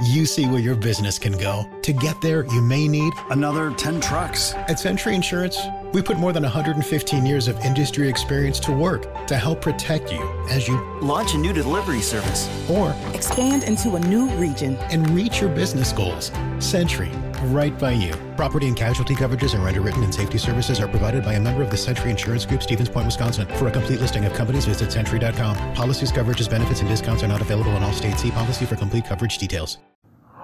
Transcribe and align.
You 0.00 0.26
see 0.26 0.46
where 0.46 0.60
your 0.60 0.76
business 0.76 1.18
can 1.18 1.36
go. 1.36 1.68
To 1.82 1.92
get 1.92 2.20
there, 2.20 2.46
you 2.46 2.62
may 2.62 2.86
need 2.86 3.12
another 3.30 3.72
10 3.72 4.00
trucks. 4.00 4.54
At 4.54 4.78
Century 4.78 5.16
Insurance, 5.16 5.58
we 5.92 6.02
put 6.02 6.18
more 6.18 6.32
than 6.32 6.44
115 6.44 7.26
years 7.26 7.48
of 7.48 7.58
industry 7.64 8.08
experience 8.08 8.60
to 8.60 8.72
work 8.72 9.26
to 9.26 9.36
help 9.36 9.60
protect 9.60 10.12
you 10.12 10.20
as 10.50 10.68
you 10.68 10.76
launch 11.00 11.34
a 11.34 11.38
new 11.38 11.52
delivery 11.52 12.00
service 12.00 12.48
or 12.70 12.94
expand 13.12 13.64
into 13.64 13.96
a 13.96 14.00
new 14.00 14.30
region 14.36 14.76
and 14.92 15.10
reach 15.10 15.40
your 15.40 15.50
business 15.50 15.92
goals. 15.92 16.30
Century, 16.60 17.10
right 17.46 17.76
by 17.78 17.92
you. 17.92 18.12
Property 18.36 18.66
and 18.66 18.76
casualty 18.76 19.14
coverages 19.14 19.54
and 19.54 19.62
underwritten 19.62 20.02
and 20.02 20.14
safety 20.14 20.38
services 20.38 20.80
are 20.80 20.88
provided 20.88 21.24
by 21.24 21.34
a 21.34 21.40
member 21.40 21.62
of 21.62 21.70
the 21.70 21.76
Century 21.76 22.10
Insurance 22.10 22.46
Group, 22.46 22.62
Stevens 22.62 22.88
Point, 22.88 23.06
Wisconsin. 23.06 23.46
For 23.56 23.68
a 23.68 23.70
complete 23.70 24.00
listing 24.00 24.24
of 24.24 24.34
companies, 24.34 24.64
visit 24.64 24.92
century.com. 24.92 25.74
Policies, 25.74 26.12
coverages, 26.12 26.48
benefits, 26.48 26.80
and 26.80 26.88
discounts 26.88 27.22
are 27.22 27.28
not 27.28 27.40
available 27.40 27.74
in 27.76 27.82
all 27.82 27.92
states. 27.92 28.22
See 28.22 28.30
policy 28.30 28.66
for 28.66 28.76
complete 28.76 29.04
coverage 29.04 29.38
details. 29.38 29.78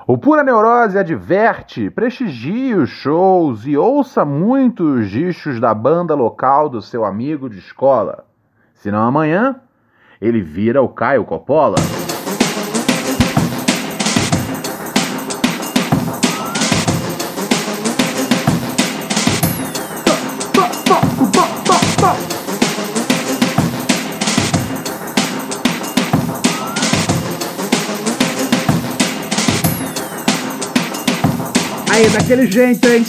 O 0.07 0.18
Pura 0.18 0.44
Neurose 0.44 0.98
adverte, 0.98 1.89
prestigie 1.89 2.75
os 2.75 2.90
shows 2.90 3.67
e 3.67 3.75
ouça 3.75 4.22
muitos 4.22 5.11
discos 5.11 5.58
da 5.58 5.72
banda 5.72 6.14
local 6.14 6.68
do 6.68 6.82
seu 6.82 7.06
amigo 7.06 7.48
de 7.48 7.58
escola. 7.58 8.26
Senão 8.75 9.00
amanhã 9.00 9.56
ele 10.20 10.42
vira 10.42 10.82
o 10.82 10.90
Caio 10.90 11.25
Coppola. 11.25 11.76
Daquele 32.14 32.50
jeito, 32.50 32.86
hein? 32.89 33.05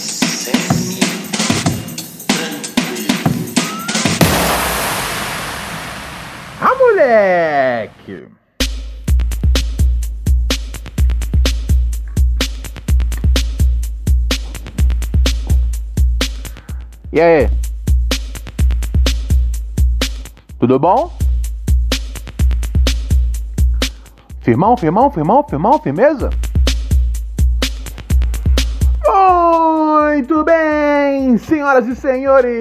Ah, 6.60 6.76
moleque! 6.76 8.28
E 17.14 17.22
aí? 17.22 17.50
Tudo 20.60 20.80
bom? 20.80 21.16
Firmão, 24.42 24.76
firmão, 24.76 25.12
firmão, 25.12 25.46
firmão, 25.48 25.80
firmeza? 25.80 26.32
Muito 30.28 30.44
bem, 30.44 31.38
senhoras 31.38 31.88
e 31.88 31.96
senhores! 31.96 32.56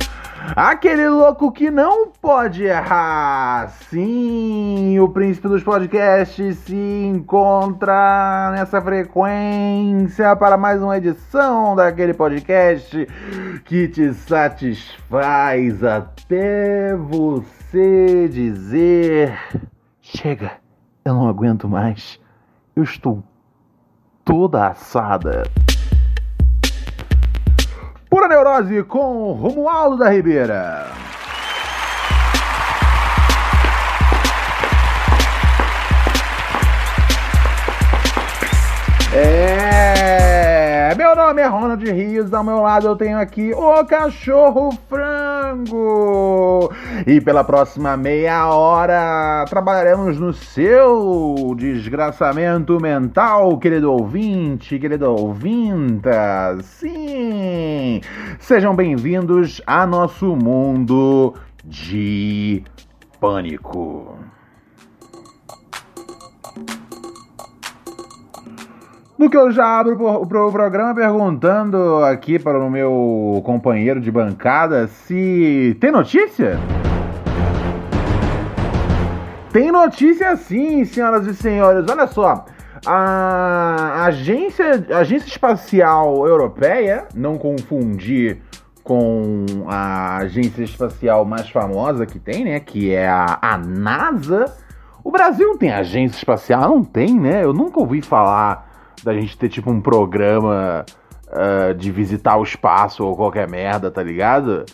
Aquele 0.56 1.08
louco 1.08 1.52
que 1.52 1.70
não 1.72 2.08
pode 2.08 2.64
errar. 2.64 3.70
Sim, 3.89 5.00
o 5.00 5.08
príncipe 5.08 5.48
dos 5.48 5.64
podcasts 5.64 6.58
se 6.58 6.75
encontra 7.06 8.52
nessa 8.52 8.81
frequência 8.81 10.36
para 10.36 10.58
mais 10.58 10.81
uma 10.81 10.98
edição 10.98 11.75
daquele 11.75 12.14
podcast 12.14 13.08
que 13.64 13.88
te 13.88 14.14
satisfaz 14.14 15.83
até 15.83 16.95
você 16.95 18.28
dizer: 18.28 19.38
Chega, 20.02 20.54
eu 21.05 21.14
não 21.14 21.30
aguento 21.30 21.70
mais. 21.70 22.20
Eu 22.76 22.83
estou 22.83 23.23
toda 24.26 24.67
assada. 24.67 25.43
Pura 28.11 28.27
Neurose 28.27 28.83
com 28.83 29.32
Romualdo 29.32 29.95
da 29.95 30.10
Ribeira. 30.10 30.86
É, 39.14 39.70
meu 40.96 41.16
nome 41.16 41.42
é 41.42 41.48
Ronald 41.48 41.84
Rios, 41.90 42.34
ao 42.34 42.44
meu 42.44 42.60
lado 42.60 42.88
eu 42.88 42.96
tenho 42.96 43.18
aqui 43.18 43.54
o 43.54 43.86
Cachorro 43.86 44.72
Frango. 44.90 46.70
E 47.08 47.22
pela 47.22 47.44
próxima 47.44 47.96
meia 47.96 48.48
hora 48.48 49.46
trabalharemos 49.50 50.20
no 50.20 50.34
seu 50.34 51.56
desgraçamento 51.56 52.78
mental, 52.82 53.58
querido 53.58 53.92
ouvinte, 53.92 54.78
querido 54.80 55.10
ouvinta. 55.12 56.58
Sim! 56.62 58.02
Sejam 58.40 58.76
bem-vindos 58.76 59.62
a 59.66 59.88
nosso 59.88 60.36
mundo 60.36 61.36
de 61.64 62.64
pânico. 63.20 64.18
No 69.21 69.30
que 69.30 69.37
eu 69.37 69.52
já 69.52 69.80
abro 69.80 70.04
o 70.04 70.26
pro 70.26 70.52
programa 70.52 70.95
perguntando 70.95 72.04
aqui 72.04 72.39
para 72.39 72.58
o 72.58 72.71
meu 72.71 73.39
companheiro 73.45 74.02
de 74.02 74.09
bancada 74.09 74.87
se 74.87 75.77
tem 75.80 75.92
notícia? 75.92 76.59
Tem 79.54 79.71
notícia 79.71 80.36
sim, 80.37 80.83
senhoras 80.86 81.27
e 81.27 81.36
senhores. 81.36 81.86
Olha 81.87 82.08
só. 82.08 82.45
A 82.83 84.05
agência, 84.05 84.83
a 84.92 84.98
agência 84.98 85.27
Espacial 85.27 86.27
Europeia, 86.27 87.05
não 87.14 87.37
confundir 87.37 88.42
com 88.83 89.45
a 89.67 90.17
agência 90.17 90.64
espacial 90.64 91.26
mais 91.26 91.48
famosa 91.48 92.08
que 92.08 92.17
tem, 92.17 92.43
né? 92.43 92.60
Que 92.60 92.92
é 92.92 93.08
a, 93.08 93.37
a 93.39 93.55
NASA. 93.55 94.52
O 95.04 95.11
Brasil 95.11 95.48
não 95.48 95.58
tem 95.60 95.71
agência 95.71 96.17
espacial? 96.17 96.70
Não 96.70 96.83
tem, 96.83 97.14
né? 97.14 97.43
Eu 97.43 97.54
nunca 97.54 97.80
ouvi 97.80 98.02
falar 98.02 98.70
da 99.04 99.14
gente 99.14 99.38
ter 99.38 99.50
tipo 99.50 99.72
um 99.72 99.82
programa 99.82 100.86
uh, 101.28 101.73
de 101.73 101.92
visitar 101.92 102.38
o 102.38 102.44
espaço 102.44 103.04
ou 103.06 103.16
qualquer 103.16 103.50
merda, 103.50 103.89
tá 103.89 104.04
ligado? 104.04 104.66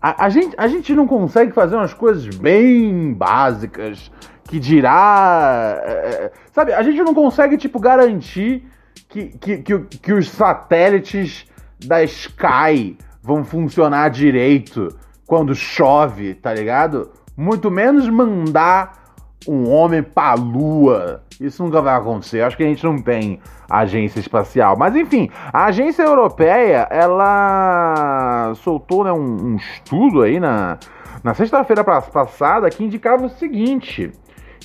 A, 0.00 0.26
a, 0.26 0.28
gente, 0.28 0.54
a 0.56 0.66
gente 0.66 0.94
não 0.94 1.06
consegue 1.06 1.52
fazer 1.52 1.76
umas 1.76 1.92
coisas 1.92 2.26
bem 2.36 3.12
básicas 3.12 4.10
que 4.44 4.58
dirá. 4.58 5.80
Uh, 5.80 6.30
sabe, 6.52 6.72
a 6.72 6.82
gente 6.82 7.02
não 7.02 7.14
consegue, 7.14 7.56
tipo, 7.56 7.78
garantir 7.78 8.66
que, 9.08 9.26
que, 9.26 9.58
que, 9.58 9.78
que 9.78 10.12
os 10.12 10.28
satélites 10.30 11.46
da 11.84 12.02
Sky 12.02 12.96
vão 13.22 13.44
funcionar 13.44 14.08
direito 14.10 14.88
quando 15.26 15.54
chove, 15.54 16.34
tá 16.34 16.52
ligado? 16.52 17.10
Muito 17.36 17.70
menos 17.70 18.08
mandar 18.08 19.14
um 19.46 19.70
homem 19.70 20.02
pra 20.02 20.34
lua. 20.34 21.22
Isso 21.40 21.64
nunca 21.64 21.80
vai 21.80 21.96
acontecer. 21.96 22.42
Acho 22.42 22.54
que 22.56 22.62
a 22.62 22.66
gente 22.66 22.84
não 22.84 22.98
tem 22.98 23.40
agência 23.68 24.20
espacial. 24.20 24.76
Mas 24.76 24.94
enfim, 24.94 25.30
a 25.50 25.64
agência 25.64 26.02
europeia, 26.02 26.86
ela 26.90 28.52
soltou 28.56 29.04
né, 29.04 29.12
um, 29.12 29.52
um 29.52 29.56
estudo 29.56 30.20
aí 30.20 30.38
na, 30.38 30.78
na 31.24 31.32
sexta-feira 31.32 31.82
passada 31.82 32.68
que 32.68 32.84
indicava 32.84 33.24
o 33.24 33.30
seguinte. 33.30 34.12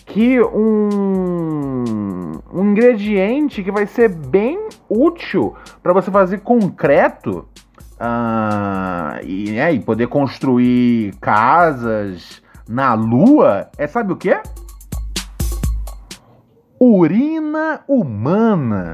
Que 0.06 0.41
um, 0.41 2.34
um 2.53 2.72
ingrediente 2.72 3.63
que 3.63 3.72
vai 3.72 3.88
ser 3.88 4.09
bem 4.09 4.68
útil 4.90 5.56
para 5.81 5.94
você 5.94 6.12
fazer 6.12 6.42
concreto 6.42 7.47
uh, 7.94 9.24
e, 9.24 9.51
né, 9.51 9.74
e 9.74 9.80
poder 9.80 10.07
construir 10.07 11.16
casas 11.22 12.44
na 12.68 12.94
Lua 12.94 13.69
é 13.77 13.88
sabe 13.88 14.12
o 14.12 14.16
que? 14.16 14.38
Urina 16.80 17.81
humana. 17.88 18.94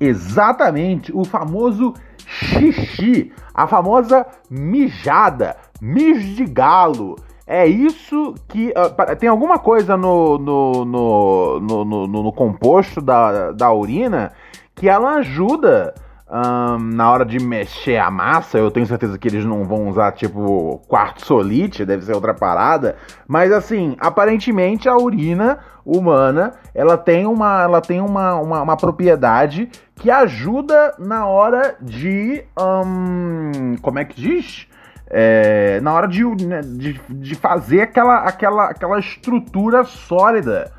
Exatamente, 0.00 1.12
o 1.14 1.24
famoso 1.24 1.94
xixi, 2.26 3.32
a 3.52 3.66
famosa 3.66 4.26
mijada, 4.50 5.56
mijo 5.80 6.34
de 6.34 6.44
galo. 6.44 7.16
É 7.46 7.66
isso 7.66 8.34
que. 8.46 8.68
Uh, 8.68 9.16
tem 9.16 9.28
alguma 9.28 9.58
coisa 9.58 9.96
no, 9.96 10.38
no, 10.38 10.84
no, 10.84 11.60
no, 11.60 12.06
no, 12.06 12.32
composto 12.32 13.00
da, 13.00 13.52
da 13.52 13.72
urina 13.72 14.32
que 14.74 14.88
ela 14.88 15.14
ajuda 15.14 15.94
Ahn, 16.30 16.94
na 16.94 17.10
hora 17.10 17.24
de 17.24 17.38
mexer 17.40 17.96
a 17.96 18.10
massa, 18.10 18.58
eu 18.58 18.70
tenho 18.70 18.86
certeza 18.86 19.16
que 19.16 19.26
eles 19.26 19.46
não 19.46 19.64
vão 19.64 19.88
usar 19.88 20.12
tipo 20.12 20.78
quarto 20.86 21.24
solite, 21.24 21.86
deve 21.86 22.04
ser 22.04 22.14
outra 22.14 22.34
parada. 22.34 22.96
Mas 23.26 23.50
assim, 23.50 23.96
aparentemente 23.98 24.88
a 24.88 24.96
urina 24.96 25.58
humana 25.86 26.52
ela 26.74 26.98
tem 26.98 27.26
uma, 27.26 27.62
ela 27.62 27.80
tem 27.80 28.00
uma, 28.00 28.34
uma, 28.34 28.62
uma 28.62 28.76
propriedade 28.76 29.70
que 29.96 30.10
ajuda 30.10 30.94
na 30.98 31.26
hora 31.26 31.76
de. 31.80 32.44
ahn, 32.54 33.76
como 33.80 33.98
é 33.98 34.04
que 34.04 34.20
diz? 34.20 34.66
É, 35.10 35.80
na 35.80 35.94
hora 35.94 36.06
de, 36.06 36.22
né, 36.46 36.60
de, 36.60 37.00
de 37.08 37.34
fazer 37.34 37.80
aquela, 37.80 38.18
aquela, 38.18 38.64
aquela 38.66 38.98
estrutura 38.98 39.82
sólida 39.84 40.70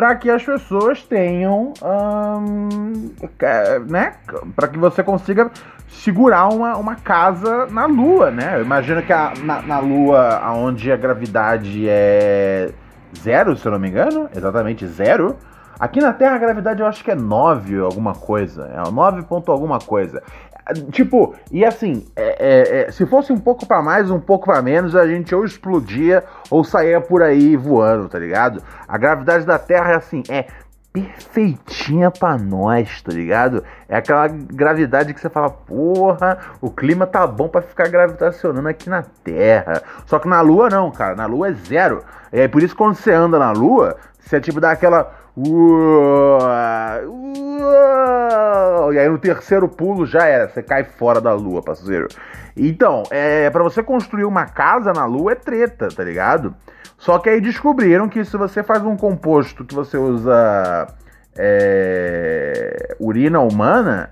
para 0.00 0.14
que 0.14 0.30
as 0.30 0.42
pessoas 0.42 1.02
tenham, 1.02 1.74
ca- 3.36 3.78
né, 3.86 4.14
para 4.56 4.66
que 4.66 4.78
você 4.78 5.02
consiga 5.02 5.50
segurar 5.90 6.48
uma, 6.48 6.74
uma 6.78 6.94
casa 6.94 7.66
na 7.66 7.84
Lua, 7.84 8.30
né? 8.30 8.52
Eu 8.56 8.62
imagino 8.62 9.02
que 9.02 9.12
a- 9.12 9.34
na, 9.44 9.60
na 9.60 9.78
Lua, 9.78 10.40
onde 10.54 10.90
a 10.90 10.96
gravidade 10.96 11.84
é 11.86 12.70
zero, 13.22 13.54
se 13.58 13.66
eu 13.66 13.72
não 13.72 13.78
me 13.78 13.90
engano, 13.90 14.26
exatamente 14.34 14.86
zero. 14.86 15.36
Aqui 15.78 16.00
na 16.00 16.14
Terra 16.14 16.36
a 16.36 16.38
gravidade 16.38 16.80
eu 16.80 16.86
acho 16.86 17.04
que 17.04 17.10
é 17.10 17.14
9 17.14 17.78
alguma 17.80 18.14
coisa, 18.14 18.70
é 18.74 18.90
9 18.90 19.20
ponto 19.24 19.52
alguma 19.52 19.78
coisa. 19.78 20.22
Tipo, 20.90 21.34
e 21.50 21.64
assim, 21.64 22.06
é- 22.16 22.36
é- 22.38 22.82
é, 22.88 22.90
se 22.90 23.04
fosse 23.06 23.32
um 23.32 23.38
pouco 23.38 23.66
pra 23.66 23.82
mais, 23.82 24.10
um 24.10 24.20
pouco 24.20 24.46
pra 24.46 24.62
menos, 24.62 24.94
a 24.96 25.06
gente 25.06 25.34
ou 25.34 25.44
explodia 25.44 26.24
ou 26.50 26.62
saía 26.64 27.00
por 27.00 27.22
aí 27.22 27.56
voando, 27.56 28.08
tá 28.08 28.18
ligado? 28.18 28.62
A 28.86 28.98
gravidade 28.98 29.44
da 29.44 29.58
Terra 29.58 29.92
é 29.92 29.96
assim, 29.96 30.22
é 30.28 30.46
perfeitinha 30.92 32.10
pra 32.10 32.36
nós, 32.36 33.00
tá 33.02 33.12
ligado? 33.12 33.62
É 33.88 33.96
aquela 33.96 34.26
gravidade 34.28 35.14
que 35.14 35.20
você 35.20 35.28
fala, 35.30 35.50
porra, 35.50 36.38
o 36.60 36.70
clima 36.70 37.06
tá 37.06 37.26
bom 37.26 37.48
pra 37.48 37.62
ficar 37.62 37.88
gravitacionando 37.88 38.68
aqui 38.68 38.90
na 38.90 39.02
Terra. 39.22 39.82
Só 40.06 40.18
que 40.18 40.28
na 40.28 40.40
Lua 40.40 40.68
não, 40.68 40.90
cara, 40.90 41.14
na 41.14 41.26
Lua 41.26 41.48
é 41.48 41.52
zero. 41.52 42.02
É 42.32 42.48
por 42.48 42.62
isso 42.62 42.74
que 42.74 42.78
quando 42.78 42.94
você 42.96 43.12
anda 43.12 43.38
na 43.38 43.52
Lua, 43.52 43.96
você 44.18 44.40
tipo 44.40 44.60
dá 44.60 44.72
aquela. 44.72 45.12
E 48.92 48.98
aí 48.98 49.08
no 49.08 49.18
terceiro 49.18 49.68
pulo 49.68 50.04
já 50.04 50.26
era, 50.26 50.48
você 50.48 50.62
cai 50.62 50.84
fora 50.84 51.20
da 51.20 51.32
lua, 51.32 51.62
parceiro. 51.62 52.08
Então, 52.56 53.04
é, 53.10 53.48
para 53.50 53.62
você 53.62 53.82
construir 53.82 54.24
uma 54.24 54.46
casa 54.46 54.92
na 54.92 55.06
lua 55.06 55.32
é 55.32 55.34
treta, 55.34 55.88
tá 55.88 56.02
ligado? 56.02 56.54
Só 56.98 57.18
que 57.18 57.30
aí 57.30 57.40
descobriram 57.40 58.08
que 58.08 58.24
se 58.24 58.36
você 58.36 58.62
faz 58.62 58.82
um 58.84 58.96
composto 58.96 59.64
que 59.64 59.74
você 59.74 59.96
usa 59.96 60.86
é, 61.38 62.96
urina 62.98 63.40
humana, 63.40 64.10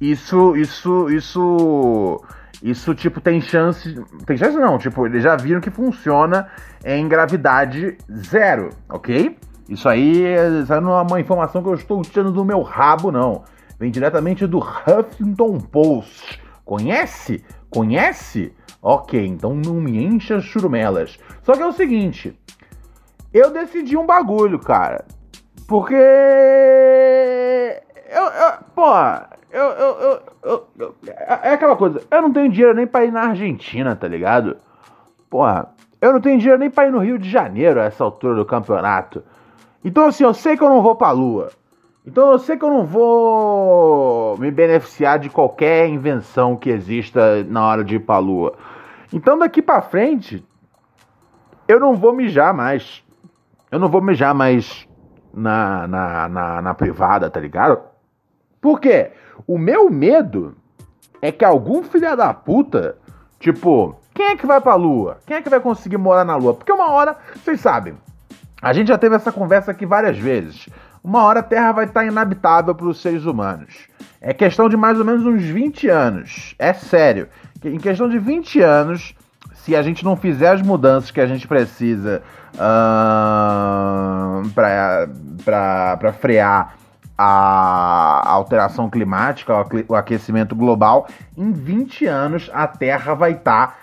isso, 0.00 0.56
isso, 0.56 1.10
isso, 1.10 2.24
isso, 2.62 2.94
tipo, 2.94 3.20
tem 3.20 3.40
chance. 3.40 3.94
Tem 4.24 4.36
chance 4.36 4.56
não, 4.56 4.78
tipo, 4.78 5.06
eles 5.06 5.22
já 5.22 5.36
viram 5.36 5.60
que 5.60 5.70
funciona 5.70 6.48
em 6.84 7.06
gravidade 7.08 7.98
zero, 8.10 8.70
ok? 8.88 9.36
Isso 9.68 9.88
aí, 9.88 10.24
isso 10.62 10.72
aí 10.72 10.80
não 10.80 10.96
é 10.98 11.02
uma 11.02 11.20
informação 11.20 11.62
que 11.62 11.68
eu 11.68 11.74
estou 11.74 12.02
tirando 12.02 12.32
do 12.32 12.44
meu 12.44 12.60
rabo, 12.62 13.10
não. 13.10 13.42
Vem 13.78 13.90
diretamente 13.90 14.46
do 14.46 14.58
Huffington 14.58 15.58
Post. 15.58 16.40
Conhece? 16.64 17.44
Conhece? 17.70 18.54
Ok, 18.82 19.26
então 19.26 19.54
não 19.54 19.74
me 19.74 20.04
encha 20.04 20.36
as 20.36 20.44
churumelas. 20.44 21.18
Só 21.42 21.54
que 21.54 21.62
é 21.62 21.66
o 21.66 21.72
seguinte, 21.72 22.38
eu 23.32 23.50
decidi 23.50 23.96
um 23.96 24.06
bagulho, 24.06 24.58
cara. 24.58 25.04
Porque. 25.66 25.94
Eu. 28.10 28.22
eu 28.22 28.52
porra, 28.74 29.30
eu, 29.50 29.62
eu, 29.64 30.20
eu- 30.44 30.66
eu- 30.78 30.94
É 31.16 31.52
aquela 31.54 31.74
coisa, 31.76 32.02
eu 32.10 32.22
não 32.22 32.32
tenho 32.32 32.50
dinheiro 32.50 32.74
nem 32.74 32.86
pra 32.86 33.04
ir 33.04 33.10
na 33.12 33.22
Argentina, 33.28 33.96
tá 33.96 34.06
ligado? 34.06 34.56
Porra, 35.30 35.68
eu 36.00 36.12
não 36.12 36.20
tenho 36.20 36.38
dinheiro 36.38 36.60
nem 36.60 36.70
pra 36.70 36.86
ir 36.86 36.92
no 36.92 36.98
Rio 36.98 37.18
de 37.18 37.28
Janeiro 37.30 37.80
a 37.80 37.84
essa 37.84 38.04
altura 38.04 38.34
do 38.34 38.44
campeonato. 38.44 39.24
Então, 39.84 40.06
assim, 40.06 40.24
eu 40.24 40.32
sei 40.32 40.56
que 40.56 40.64
eu 40.64 40.68
não 40.70 40.82
vou 40.82 40.96
pra 40.96 41.10
lua. 41.10 41.50
Então, 42.06 42.32
eu 42.32 42.38
sei 42.38 42.56
que 42.56 42.64
eu 42.64 42.70
não 42.70 42.84
vou 42.84 44.36
me 44.38 44.50
beneficiar 44.50 45.18
de 45.18 45.28
qualquer 45.28 45.88
invenção 45.88 46.56
que 46.56 46.70
exista 46.70 47.44
na 47.44 47.66
hora 47.66 47.84
de 47.84 47.96
ir 47.96 48.00
pra 48.00 48.18
lua. 48.18 48.54
Então, 49.12 49.38
daqui 49.38 49.60
pra 49.60 49.82
frente, 49.82 50.44
eu 51.68 51.78
não 51.78 51.94
vou 51.94 52.14
mijar 52.14 52.54
mais. 52.54 53.04
Eu 53.70 53.78
não 53.78 53.88
vou 53.88 54.00
mijar 54.00 54.34
mais 54.34 54.88
na, 55.32 55.86
na, 55.86 56.28
na, 56.28 56.62
na 56.62 56.74
privada, 56.74 57.28
tá 57.28 57.40
ligado? 57.40 57.80
Por 58.60 58.80
quê? 58.80 59.12
O 59.46 59.58
meu 59.58 59.90
medo 59.90 60.56
é 61.20 61.30
que 61.30 61.44
algum 61.44 61.82
filho 61.82 62.16
da 62.16 62.32
puta, 62.32 62.96
tipo, 63.38 63.96
quem 64.14 64.26
é 64.26 64.36
que 64.36 64.46
vai 64.46 64.60
pra 64.60 64.74
lua? 64.74 65.18
Quem 65.26 65.36
é 65.36 65.42
que 65.42 65.50
vai 65.50 65.60
conseguir 65.60 65.98
morar 65.98 66.24
na 66.24 66.36
lua? 66.36 66.54
Porque 66.54 66.72
uma 66.72 66.90
hora, 66.90 67.16
vocês 67.34 67.60
sabem, 67.60 67.94
a 68.64 68.72
gente 68.72 68.88
já 68.88 68.96
teve 68.96 69.14
essa 69.14 69.30
conversa 69.30 69.72
aqui 69.72 69.84
várias 69.84 70.18
vezes. 70.18 70.66
Uma 71.02 71.22
hora 71.22 71.40
a 71.40 71.42
Terra 71.42 71.70
vai 71.70 71.84
estar 71.84 72.02
inabitável 72.06 72.74
para 72.74 72.86
os 72.86 73.02
seres 73.02 73.26
humanos. 73.26 73.74
É 74.22 74.32
questão 74.32 74.70
de 74.70 74.76
mais 74.76 74.98
ou 74.98 75.04
menos 75.04 75.26
uns 75.26 75.42
20 75.42 75.86
anos. 75.88 76.54
É 76.58 76.72
sério. 76.72 77.28
Em 77.62 77.76
questão 77.76 78.08
de 78.08 78.18
20 78.18 78.62
anos, 78.62 79.14
se 79.52 79.76
a 79.76 79.82
gente 79.82 80.02
não 80.02 80.16
fizer 80.16 80.48
as 80.48 80.62
mudanças 80.62 81.10
que 81.10 81.20
a 81.20 81.26
gente 81.26 81.46
precisa 81.46 82.22
para 84.54 86.12
frear 86.18 86.74
a 87.18 88.22
alteração 88.26 88.88
climática, 88.88 89.52
o 89.86 89.94
aquecimento 89.94 90.56
global, 90.56 91.06
em 91.36 91.52
20 91.52 92.06
anos 92.06 92.50
a 92.52 92.66
Terra 92.66 93.12
vai 93.12 93.32
estar 93.32 93.76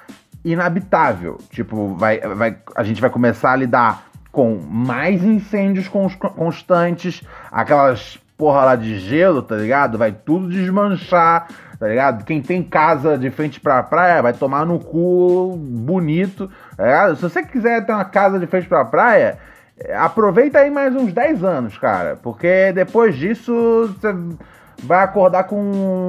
inabitável. 0.43 1.37
Tipo, 1.51 1.93
vai, 1.93 2.19
vai, 2.19 2.57
a 2.75 2.83
gente 2.83 2.99
vai 2.99 3.11
começar 3.11 3.51
a 3.51 3.55
lidar 3.55 4.10
com 4.31 4.59
mais 4.69 5.23
incêndios 5.23 5.87
cons- 5.87 6.15
constantes, 6.15 7.21
aquelas 7.51 8.17
porra 8.37 8.65
lá 8.65 8.75
de 8.75 8.97
gelo, 8.97 9.41
tá 9.43 9.55
ligado? 9.55 9.97
Vai 9.99 10.11
tudo 10.11 10.49
desmanchar, 10.49 11.47
tá 11.79 11.87
ligado? 11.87 12.23
Quem 12.25 12.41
tem 12.41 12.63
casa 12.63 13.15
de 13.17 13.29
frente 13.29 13.59
pra 13.59 13.83
praia 13.83 14.21
vai 14.21 14.33
tomar 14.33 14.65
no 14.65 14.79
cu 14.79 15.55
bonito, 15.57 16.49
tá 16.75 16.83
ligado? 16.83 17.15
Se 17.17 17.21
você 17.21 17.43
quiser 17.43 17.85
ter 17.85 17.91
uma 17.93 18.05
casa 18.05 18.39
de 18.39 18.47
frente 18.47 18.67
pra 18.67 18.83
praia, 18.83 19.37
é, 19.79 19.95
aproveita 19.95 20.57
aí 20.59 20.71
mais 20.71 20.95
uns 20.95 21.13
10 21.13 21.43
anos, 21.43 21.77
cara, 21.77 22.17
porque 22.21 22.71
depois 22.73 23.15
disso 23.15 23.53
você 23.99 24.15
vai 24.83 25.03
acordar 25.03 25.43
com 25.43 25.61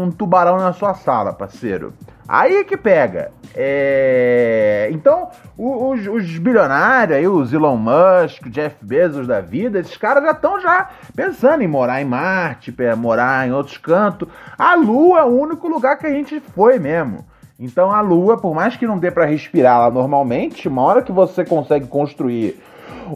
um 0.05 0.11
tubarão 0.11 0.57
na 0.57 0.73
sua 0.73 0.95
sala, 0.95 1.35
parceiro. 1.35 1.93
Aí 2.33 2.65
que 2.65 2.79
pega. 2.79 3.31
É, 3.55 4.89
Então, 4.91 5.29
os, 5.59 6.07
os 6.07 6.39
bilionários 6.39 7.19
aí, 7.19 7.29
os 7.29 7.53
Elon 7.53 7.77
Musk, 7.77 8.49
Jeff 8.49 8.75
Bezos 8.81 9.27
da 9.27 9.43
vida, 9.43 9.79
esses 9.79 9.99
caras 9.99 10.25
já 10.25 10.31
estão 10.31 10.59
já 10.59 10.89
pensando 11.15 11.63
em 11.63 11.69
morar 11.69 12.01
em 12.01 12.07
Marte, 12.07 12.75
morar 12.97 13.47
em 13.47 13.53
outros 13.53 13.77
cantos. 13.77 14.27
A 14.57 14.75
Lua 14.75 15.19
é 15.21 15.25
o 15.25 15.41
único 15.43 15.69
lugar 15.69 15.99
que 15.99 16.07
a 16.07 16.11
gente 16.11 16.41
foi 16.41 16.79
mesmo. 16.79 17.23
Então 17.61 17.93
a 17.93 18.01
Lua, 18.01 18.39
por 18.39 18.55
mais 18.55 18.79
que 18.79 18.87
não 18.87 18.99
dê 18.99 19.11
pra 19.11 19.27
respirar 19.27 19.79
lá 19.79 19.91
normalmente, 19.91 20.69
uma 20.69 20.81
hora 20.81 21.03
que 21.03 21.13
você 21.13 21.45
consegue 21.45 21.87
construir 21.87 22.59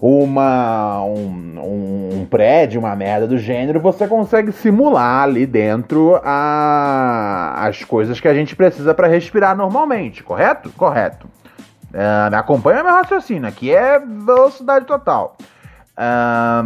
uma 0.01 1.03
um, 1.05 1.59
um- 1.59 2.21
um 2.21 2.27
prédio, 2.27 2.81
uma 2.81 2.95
merda 2.97 3.27
do 3.27 3.39
gênero, 3.39 3.81
você 3.81 4.07
consegue 4.07 4.53
simular 4.53 5.23
ali 5.25 5.47
dentro 5.47 6.21
a- 6.25 7.55
as 7.67 7.83
coisas 7.85 8.19
que 8.21 8.29
a 8.29 8.35
gente 8.35 8.55
precisa 8.57 8.93
pra 8.95 9.07
respirar 9.09 9.57
normalmente, 9.57 10.23
correto? 10.23 10.71
Correto. 10.77 11.29
Ah, 11.95 12.29
me 12.31 12.37
acompanha 12.37 12.83
meu 12.85 12.93
raciocínio, 12.93 13.49
aqui 13.49 13.75
é 13.75 13.99
velocidade 13.99 14.85
total. 14.85 15.37
A 15.99 16.63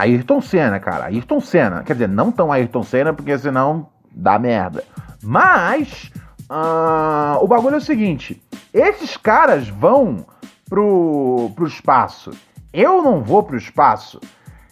Ayrton 0.00 0.40
Senna, 0.40 0.80
cara, 0.80 1.06
Ayrton 1.06 1.40
Senna, 1.40 1.82
quer 1.84 1.92
dizer, 1.92 2.08
não 2.08 2.32
tão 2.32 2.50
Ayrton 2.50 2.82
Senna, 2.82 3.12
porque 3.12 3.36
senão 3.38 3.86
dá 4.12 4.38
merda. 4.38 4.82
Mas 5.22 6.10
ah, 6.48 7.38
o 7.40 7.46
bagulho 7.46 7.74
é 7.74 7.78
o 7.78 7.82
seguinte: 7.82 8.42
esses 8.74 9.16
caras 9.16 9.68
vão 9.68 10.24
pro, 10.70 11.50
pro 11.56 11.66
espaço. 11.66 12.30
Eu 12.72 13.02
não 13.02 13.20
vou 13.22 13.42
pro 13.42 13.58
espaço. 13.58 14.20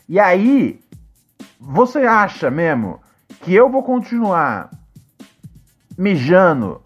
E 0.08 0.18
aí, 0.18 0.80
você 1.60 1.98
acha 1.98 2.50
mesmo 2.50 3.00
que 3.40 3.54
eu 3.54 3.68
vou 3.68 3.82
continuar 3.82 4.70
mijando, 5.98 6.80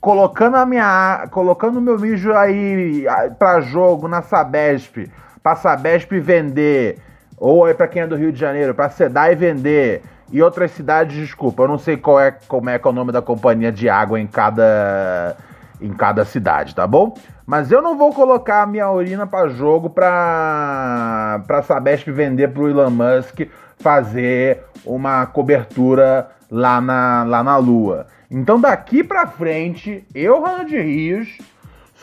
colocando 0.00 0.56
a 0.56 0.66
minha, 0.66 1.28
colocando 1.30 1.78
o 1.78 1.80
meu 1.80 1.98
mijo 1.98 2.32
aí 2.34 3.06
pra 3.38 3.60
jogo 3.60 4.08
na 4.08 4.20
Sabesp, 4.20 5.08
pra 5.40 5.54
Sabesp 5.54 6.10
vender, 6.20 6.98
ou 7.38 7.64
aí 7.64 7.74
pra 7.74 7.86
quem 7.86 8.02
é 8.02 8.06
do 8.06 8.16
Rio 8.16 8.32
de 8.32 8.40
Janeiro, 8.40 8.74
pra 8.74 8.90
Sedai 8.90 9.36
vender, 9.36 10.02
e 10.32 10.42
outras 10.42 10.72
cidades, 10.72 11.16
desculpa, 11.16 11.62
eu 11.62 11.68
não 11.68 11.78
sei 11.78 11.96
qual 11.96 12.18
é, 12.18 12.32
como 12.48 12.68
é 12.68 12.78
que 12.78 12.86
é 12.86 12.90
o 12.90 12.94
nome 12.94 13.12
da 13.12 13.22
companhia 13.22 13.70
de 13.70 13.88
água 13.88 14.18
em 14.18 14.26
cada 14.26 15.36
em 15.82 15.92
cada 15.92 16.24
cidade, 16.24 16.74
tá 16.74 16.86
bom? 16.86 17.14
Mas 17.44 17.70
eu 17.70 17.82
não 17.82 17.98
vou 17.98 18.12
colocar 18.12 18.62
a 18.62 18.66
minha 18.66 18.90
urina 18.90 19.26
pra 19.26 19.48
jogo 19.48 19.90
pra, 19.90 21.42
pra 21.46 21.62
Sabesp 21.62 22.08
vender 22.08 22.48
pro 22.48 22.68
Elon 22.68 22.90
Musk 22.90 23.40
fazer 23.78 24.64
uma 24.86 25.26
cobertura 25.26 26.30
lá 26.50 26.80
na, 26.80 27.24
lá 27.24 27.42
na 27.42 27.56
Lua. 27.56 28.06
Então 28.30 28.60
daqui 28.60 29.02
pra 29.02 29.26
frente, 29.26 30.06
eu, 30.14 30.40
Ronald 30.40 30.70
Rios, 30.70 31.36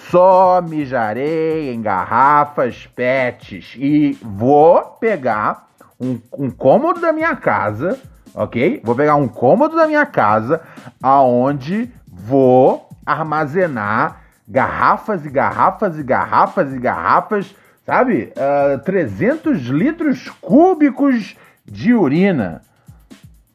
só 0.10 0.62
mijarei 0.62 1.74
em 1.74 1.82
garrafas 1.82 2.88
PETs 2.96 3.76
e 3.78 4.18
vou 4.22 4.82
pegar 5.00 5.68
um, 6.00 6.20
um 6.38 6.50
cômodo 6.50 7.00
da 7.00 7.12
minha 7.12 7.36
casa, 7.36 8.00
ok? 8.34 8.82
Vou 8.84 8.96
pegar 8.96 9.16
um 9.16 9.28
cômodo 9.28 9.76
da 9.76 9.88
minha 9.88 10.06
casa 10.06 10.62
aonde 11.02 11.92
vou 12.08 12.89
armazenar 13.12 14.22
garrafas 14.48 15.26
e 15.26 15.30
garrafas 15.30 15.98
e 15.98 16.04
garrafas 16.04 16.74
e 16.74 16.80
garrafas, 16.80 17.56
sabe? 17.86 18.34
Uh, 18.36 18.80
300 18.84 19.60
litros 19.68 20.30
cúbicos 20.42 21.36
de 21.66 21.94
urina. 21.94 22.62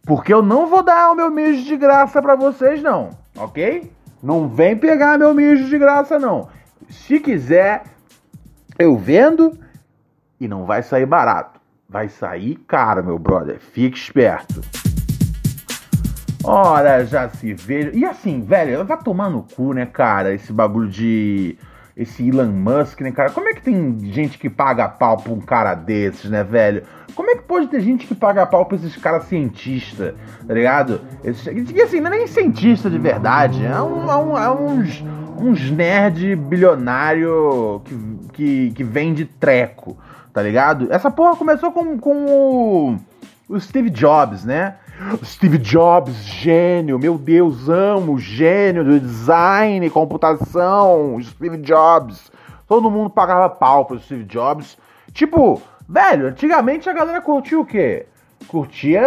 Porque 0.06 0.32
eu 0.32 0.42
não 0.42 0.66
vou 0.66 0.82
dar 0.82 1.10
o 1.10 1.14
meu 1.14 1.30
mijo 1.30 1.64
de 1.64 1.76
graça 1.76 2.20
para 2.20 2.34
vocês, 2.36 2.82
não, 2.82 3.10
ok? 3.36 3.90
Não 4.22 4.48
vem 4.48 4.76
pegar 4.76 5.18
meu 5.18 5.32
mijo 5.34 5.68
de 5.68 5.78
graça, 5.78 6.18
não. 6.18 6.48
Se 6.88 7.18
quiser, 7.20 7.84
eu 8.78 8.96
vendo 8.96 9.58
e 10.40 10.46
não 10.46 10.64
vai 10.64 10.82
sair 10.82 11.06
barato. 11.06 11.60
Vai 11.88 12.08
sair 12.08 12.56
caro, 12.66 13.04
meu 13.04 13.18
brother. 13.18 13.58
Fique 13.60 13.96
esperto. 13.96 14.83
Ora, 16.44 17.04
já 17.06 17.28
se 17.28 17.54
vê. 17.54 17.90
E 17.94 18.04
assim, 18.04 18.42
velho, 18.42 18.84
vai 18.84 18.98
tomar 18.98 19.30
no 19.30 19.42
cu, 19.42 19.72
né, 19.72 19.86
cara? 19.86 20.34
Esse 20.34 20.52
bagulho 20.52 20.88
de. 20.88 21.56
Esse 21.96 22.28
Elon 22.28 22.50
Musk, 22.50 23.00
né, 23.00 23.12
cara? 23.12 23.30
Como 23.30 23.48
é 23.48 23.54
que 23.54 23.62
tem 23.62 23.98
gente 24.12 24.36
que 24.36 24.50
paga 24.50 24.88
pau 24.88 25.16
pra 25.16 25.32
um 25.32 25.40
cara 25.40 25.74
desses, 25.74 26.28
né, 26.28 26.42
velho? 26.42 26.82
Como 27.14 27.30
é 27.30 27.36
que 27.36 27.42
pode 27.42 27.68
ter 27.68 27.80
gente 27.80 28.06
que 28.06 28.14
paga 28.14 28.44
pau 28.44 28.66
pra 28.66 28.76
esses 28.76 28.96
caras 28.96 29.24
cientistas, 29.24 30.14
tá 30.46 30.52
ligado? 30.52 31.00
Esses, 31.22 31.46
e 31.46 31.80
assim, 31.80 32.00
não 32.00 32.12
é 32.12 32.18
nem 32.18 32.26
cientista 32.26 32.90
de 32.90 32.98
verdade, 32.98 33.64
é, 33.64 33.80
um, 33.80 34.10
é, 34.10 34.16
um, 34.16 34.38
é 34.38 34.50
uns, 34.50 35.04
uns 35.38 35.70
nerd 35.70 36.34
bilionário 36.34 37.80
que, 37.84 38.18
que, 38.32 38.70
que 38.72 38.84
vende 38.84 39.24
treco, 39.24 39.96
tá 40.32 40.42
ligado? 40.42 40.92
Essa 40.92 41.12
porra 41.12 41.36
começou 41.36 41.70
com, 41.70 41.96
com 41.96 42.26
o, 42.26 42.96
o 43.48 43.60
Steve 43.60 43.90
Jobs, 43.90 44.44
né? 44.44 44.74
Steve 45.24 45.58
Jobs, 45.58 46.14
gênio, 46.24 46.98
meu 46.98 47.18
Deus, 47.18 47.68
amo, 47.68 48.18
gênio 48.18 48.84
do 48.84 49.00
design, 49.00 49.90
computação, 49.90 51.18
Steve 51.20 51.58
Jobs. 51.58 52.30
Todo 52.68 52.90
mundo 52.90 53.10
pagava 53.10 53.50
pau 53.50 53.84
pro 53.84 53.98
Steve 53.98 54.24
Jobs. 54.24 54.78
Tipo, 55.12 55.60
velho, 55.88 56.28
antigamente 56.28 56.88
a 56.88 56.92
galera 56.92 57.20
curtia 57.20 57.58
o 57.58 57.66
quê? 57.66 58.06
Curtia. 58.46 59.02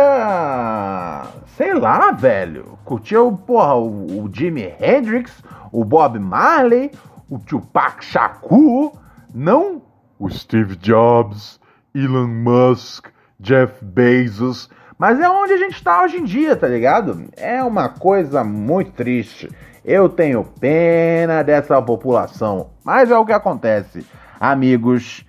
Sei 1.55 1.73
lá, 1.73 2.11
velho. 2.11 2.77
Curtia 2.83 3.21
o, 3.21 3.37
porra, 3.37 3.75
o, 3.75 4.23
o 4.23 4.29
Jimi 4.31 4.73
Hendrix, 4.79 5.41
o 5.71 5.85
Bob 5.85 6.19
Marley, 6.19 6.91
o 7.29 7.39
Tupac 7.39 8.03
Shakur. 8.03 8.91
Não 9.33 9.81
o 10.19 10.29
Steve 10.29 10.75
Jobs, 10.75 11.59
Elon 11.95 12.27
Musk, 12.27 13.07
Jeff 13.39 13.83
Bezos. 13.83 14.69
Mas 14.97 15.19
é 15.19 15.29
onde 15.29 15.53
a 15.53 15.57
gente 15.57 15.75
está 15.75 16.01
hoje 16.01 16.17
em 16.17 16.23
dia, 16.23 16.55
tá 16.55 16.67
ligado? 16.67 17.25
É 17.37 17.63
uma 17.63 17.87
coisa 17.87 18.43
muito 18.43 18.91
triste. 18.91 19.49
Eu 19.85 20.09
tenho 20.09 20.43
pena 20.43 21.43
dessa 21.43 21.81
população, 21.81 22.71
mas 22.83 23.11
é 23.11 23.17
o 23.17 23.25
que 23.25 23.31
acontece, 23.31 24.05
amigos 24.39 25.25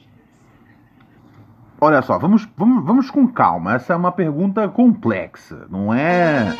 Olha 1.82 2.02
só, 2.02 2.18
vamos, 2.18 2.48
vamos, 2.58 2.86
vamos 2.86 3.12
com 3.12 3.28
calma. 3.28 3.76
Essa 3.76 3.94
é 3.94 3.96
uma 3.96 4.14
pergunta 4.14 4.68
complexa, 4.70 5.68
não 5.70 5.94
é. 5.94 6.56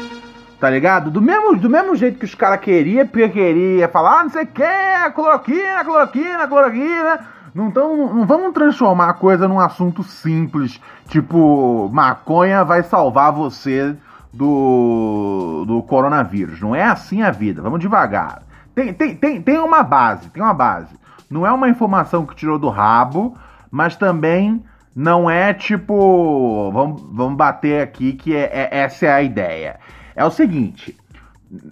Tá 0.60 0.70
ligado? 0.70 1.10
Do 1.10 1.22
mesmo, 1.22 1.56
do 1.56 1.70
mesmo 1.70 1.96
jeito 1.96 2.20
que 2.20 2.26
os 2.26 2.36
caras 2.36 2.60
queriam, 2.60 3.08
porque 3.08 3.30
queria 3.30 3.88
falar, 3.88 4.20
ah, 4.20 4.24
não 4.24 4.30
sei 4.30 4.44
o 4.44 4.48
que, 4.48 5.12
cloroquina, 5.16 5.86
cloroquina, 5.86 6.48
cloroquina. 6.48 7.28
Não, 7.56 7.72
tão, 7.72 8.14
não 8.14 8.28
vamos 8.28 8.54
transformar 8.54 9.10
a 9.10 9.14
coisa 9.14 9.48
num 9.48 9.60
assunto 9.60 10.04
simples, 10.04 10.80
tipo, 11.08 11.90
maconha 11.92 12.64
vai 12.64 12.84
salvar 12.84 13.32
você 13.32 13.98
do, 14.34 15.66
do 15.68 15.82
coronavírus. 15.84 16.60
Não 16.62 16.76
é 16.76 16.84
assim 16.84 17.22
a 17.22 17.32
vida, 17.32 17.62
vamos 17.62 17.80
devagar. 17.80 18.44
Tem, 18.76 18.94
tem, 18.94 19.16
tem, 19.16 19.42
tem 19.42 19.58
uma 19.58 19.84
base, 19.84 20.30
tem 20.30 20.42
uma 20.42 20.54
base. 20.54 20.96
Não 21.30 21.46
é 21.46 21.52
uma 21.52 21.70
informação 21.70 22.26
que 22.26 22.36
tirou 22.36 22.58
do 22.58 22.70
rabo, 22.70 23.36
mas 23.70 23.96
também 23.96 24.64
não 24.96 25.30
é 25.30 25.54
tipo. 25.54 26.72
Vamos, 26.72 27.02
vamos 27.12 27.38
bater 27.38 27.82
aqui 27.82 28.14
que 28.14 28.36
é, 28.36 28.50
é- 28.52 28.70
essa 28.80 29.06
é 29.06 29.12
a 29.14 29.22
ideia. 29.22 29.80
É 30.16 30.24
o 30.26 30.32
seguinte. 30.32 30.96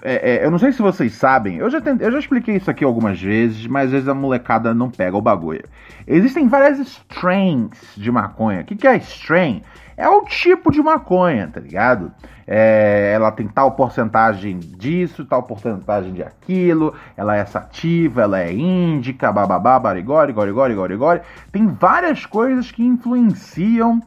é- 0.02 0.38
é, 0.38 0.46
eu 0.46 0.50
não 0.52 0.58
sei 0.58 0.72
se 0.72 0.82
vocês 0.82 1.14
sabem, 1.14 1.58
eu 1.58 1.70
já, 1.70 1.80
eu 2.00 2.12
já 2.12 2.20
expliquei 2.20 2.56
isso 2.56 2.70
aqui 2.70 2.84
algumas 2.84 3.22
vezes, 3.22 3.68
mas 3.68 3.86
às 3.86 3.92
vezes 3.92 4.08
a 4.08 4.14
molecada 4.14 4.74
não 4.74 4.90
pega 4.90 5.16
o 5.16 5.22
bagulho. 5.22 5.64
Existem 6.08 6.48
várias 6.48 6.80
strains 6.80 7.72
de 7.96 8.12
maconha. 8.12 8.62
O 8.62 8.66
que, 8.66 8.76
que 8.76 8.88
é 8.88 8.98
strain? 8.98 9.62
É 9.98 10.08
o 10.08 10.22
tipo 10.22 10.72
de 10.72 10.80
maconha, 10.80 11.50
tá 11.52 11.60
ligado? 11.60 12.12
É, 12.46 13.12
ela 13.16 13.32
tem 13.32 13.48
tal 13.48 13.72
porcentagem 13.72 14.60
disso, 14.60 15.26
tal 15.26 15.42
porcentagem 15.42 16.14
de 16.14 16.22
aquilo, 16.22 16.94
ela 17.18 17.36
é 17.36 17.44
sativa, 17.46 18.22
ela 18.22 18.40
é 18.40 18.54
índica, 18.54 19.32
bababá, 19.32 19.80
barigore, 19.80 20.32
gore, 20.32 20.52
gore, 20.52 20.76
gore, 20.76 20.96
gore. 20.96 21.22
Tem 21.52 21.66
várias 21.66 22.28
coisas 22.28 22.72
que 22.72 22.84
influenciam 22.84 24.00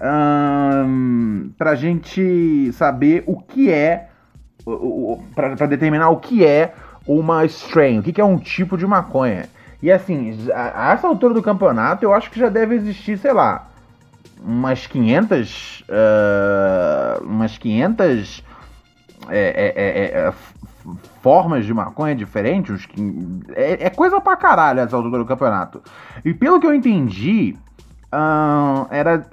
ahn, 0.00 1.50
pra 1.56 1.76
gente 1.76 2.72
saber 2.72 3.22
o 3.24 3.40
que 3.40 3.70
é, 3.70 4.08
pra 5.34 5.66
determinar 5.66 6.10
o 6.10 6.18
que 6.18 6.44
é 6.44 6.74
uma 7.06 7.44
strain, 7.44 8.00
o 8.00 8.02
que 8.02 8.20
é 8.20 8.24
um 8.24 8.36
tipo 8.36 8.76
de 8.76 8.84
maconha. 8.84 9.46
E 9.80 9.92
assim, 9.92 10.36
a 10.52 10.92
essa 10.92 11.06
altura 11.06 11.32
do 11.32 11.42
campeonato, 11.42 12.04
eu 12.04 12.12
acho 12.12 12.30
que 12.30 12.40
já 12.40 12.48
deve 12.48 12.74
existir, 12.74 13.16
sei 13.16 13.32
lá, 13.32 13.68
umas 14.46 14.86
500. 14.86 15.84
Uh, 15.88 17.24
umas 17.24 17.58
500 17.58 18.44
é, 19.28 19.38
é, 19.38 19.72
é, 19.76 20.28
é 20.28 20.34
formas 21.20 21.66
de 21.66 21.74
maconha 21.74 22.14
diferentes. 22.14 22.86
É, 23.54 23.86
é, 23.86 23.90
coisa 23.90 24.20
pra 24.20 24.36
caralho 24.36 24.80
essa 24.80 24.96
altura 24.96 25.18
do 25.18 25.26
campeonato. 25.26 25.82
E 26.24 26.32
pelo 26.32 26.60
que 26.60 26.66
eu 26.66 26.72
entendi, 26.72 27.56
uh, 28.12 28.86
era, 28.90 29.28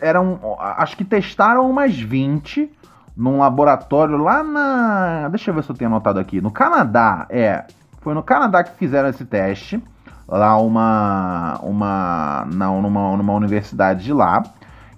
eram. 0.00 0.38
Acho 0.58 0.96
que 0.96 1.04
testaram 1.04 1.68
umas 1.68 1.98
20 1.98 2.70
num 3.16 3.38
laboratório 3.38 4.18
lá 4.18 4.42
na. 4.42 5.28
Deixa 5.30 5.50
eu 5.50 5.54
ver 5.54 5.64
se 5.64 5.70
eu 5.70 5.76
tenho 5.76 5.90
anotado 5.90 6.20
aqui. 6.20 6.40
No 6.40 6.50
Canadá, 6.50 7.26
é. 7.30 7.64
Foi 8.00 8.14
no 8.14 8.22
Canadá 8.22 8.62
que 8.62 8.76
fizeram 8.76 9.08
esse 9.08 9.24
teste. 9.24 9.82
Lá 10.28 10.58
uma. 10.58 11.58
uma 11.62 12.46
não, 12.52 12.82
numa, 12.82 13.16
numa 13.16 13.32
universidade 13.32 14.04
de 14.04 14.12
lá. 14.12 14.42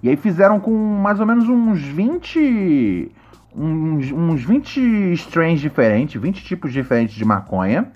E 0.03 0.09
aí 0.09 0.15
fizeram 0.15 0.59
com 0.59 0.71
mais 0.71 1.19
ou 1.19 1.25
menos 1.25 1.47
uns 1.47 1.81
20. 1.81 3.11
Uns, 3.53 4.11
uns 4.11 4.43
20 4.43 5.13
strains 5.13 5.59
diferentes, 5.59 6.19
20 6.19 6.43
tipos 6.43 6.71
diferentes 6.71 7.15
de 7.15 7.25
maconha. 7.25 7.91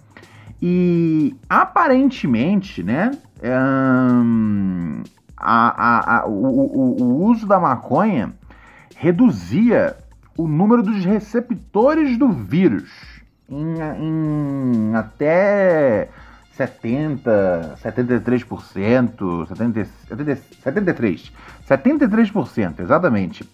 E 0.61 1.35
aparentemente, 1.49 2.83
né? 2.83 3.11
Um, 3.43 5.03
a, 5.37 5.67
a, 5.67 6.19
a, 6.19 6.27
o, 6.27 6.31
o, 6.31 7.03
o 7.03 7.23
uso 7.25 7.45
da 7.45 7.59
maconha 7.59 8.33
reduzia 8.95 9.97
o 10.37 10.47
número 10.47 10.83
dos 10.83 11.03
receptores 11.03 12.17
do 12.17 12.29
vírus 12.31 12.89
em, 13.49 13.75
em 13.99 14.95
até 14.95 16.09
70, 16.55 17.75
73%, 17.83 19.47
70, 19.47 19.85
70, 20.07 20.41
73, 20.63 21.31
73%, 21.67 22.79
exatamente, 22.79 23.49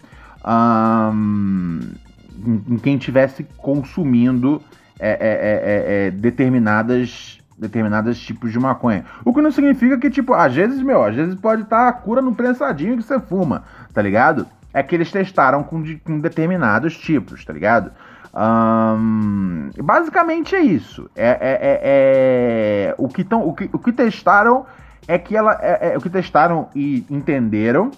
em, 1.14 2.74
em, 2.74 2.78
quem 2.78 2.96
estivesse 2.96 3.44
consumindo 3.56 4.62
é, 4.98 5.10
é, 5.10 5.16
é, 5.20 6.06
é, 6.06 6.10
determinadas 6.10 7.38
determinados 7.58 8.18
tipos 8.18 8.50
de 8.50 8.58
maconha. 8.58 9.04
O 9.24 9.32
que 9.32 9.40
não 9.40 9.52
significa 9.52 9.96
que, 9.96 10.10
tipo, 10.10 10.34
às 10.34 10.52
vezes, 10.52 10.82
meu, 10.82 11.04
às 11.04 11.14
vezes 11.14 11.36
pode 11.36 11.62
estar 11.62 11.84
tá 11.84 11.88
a 11.88 11.92
cura 11.92 12.20
no 12.20 12.34
prensadinho 12.34 12.96
que 12.96 13.04
você 13.04 13.20
fuma, 13.20 13.62
tá 13.94 14.02
ligado? 14.02 14.48
é 14.72 14.82
que 14.82 14.94
eles 14.94 15.10
testaram 15.10 15.62
com, 15.62 15.82
com 15.98 16.20
determinados 16.20 16.96
tipos, 16.96 17.44
tá 17.44 17.52
ligado? 17.52 17.92
Um, 18.34 19.70
basicamente 19.82 20.54
é 20.54 20.60
isso. 20.60 21.10
É, 21.14 21.28
é, 21.28 21.58
é, 21.60 21.80
é, 21.84 22.94
o, 22.96 23.08
que 23.08 23.22
tão, 23.22 23.46
o, 23.46 23.54
que, 23.54 23.68
o 23.72 23.78
que 23.78 23.92
testaram 23.92 24.64
é 25.06 25.18
que 25.18 25.36
ela. 25.36 25.58
É, 25.60 25.92
é, 25.92 25.98
o 25.98 26.00
que 26.00 26.08
testaram 26.08 26.68
e 26.74 27.04
entenderam 27.10 27.90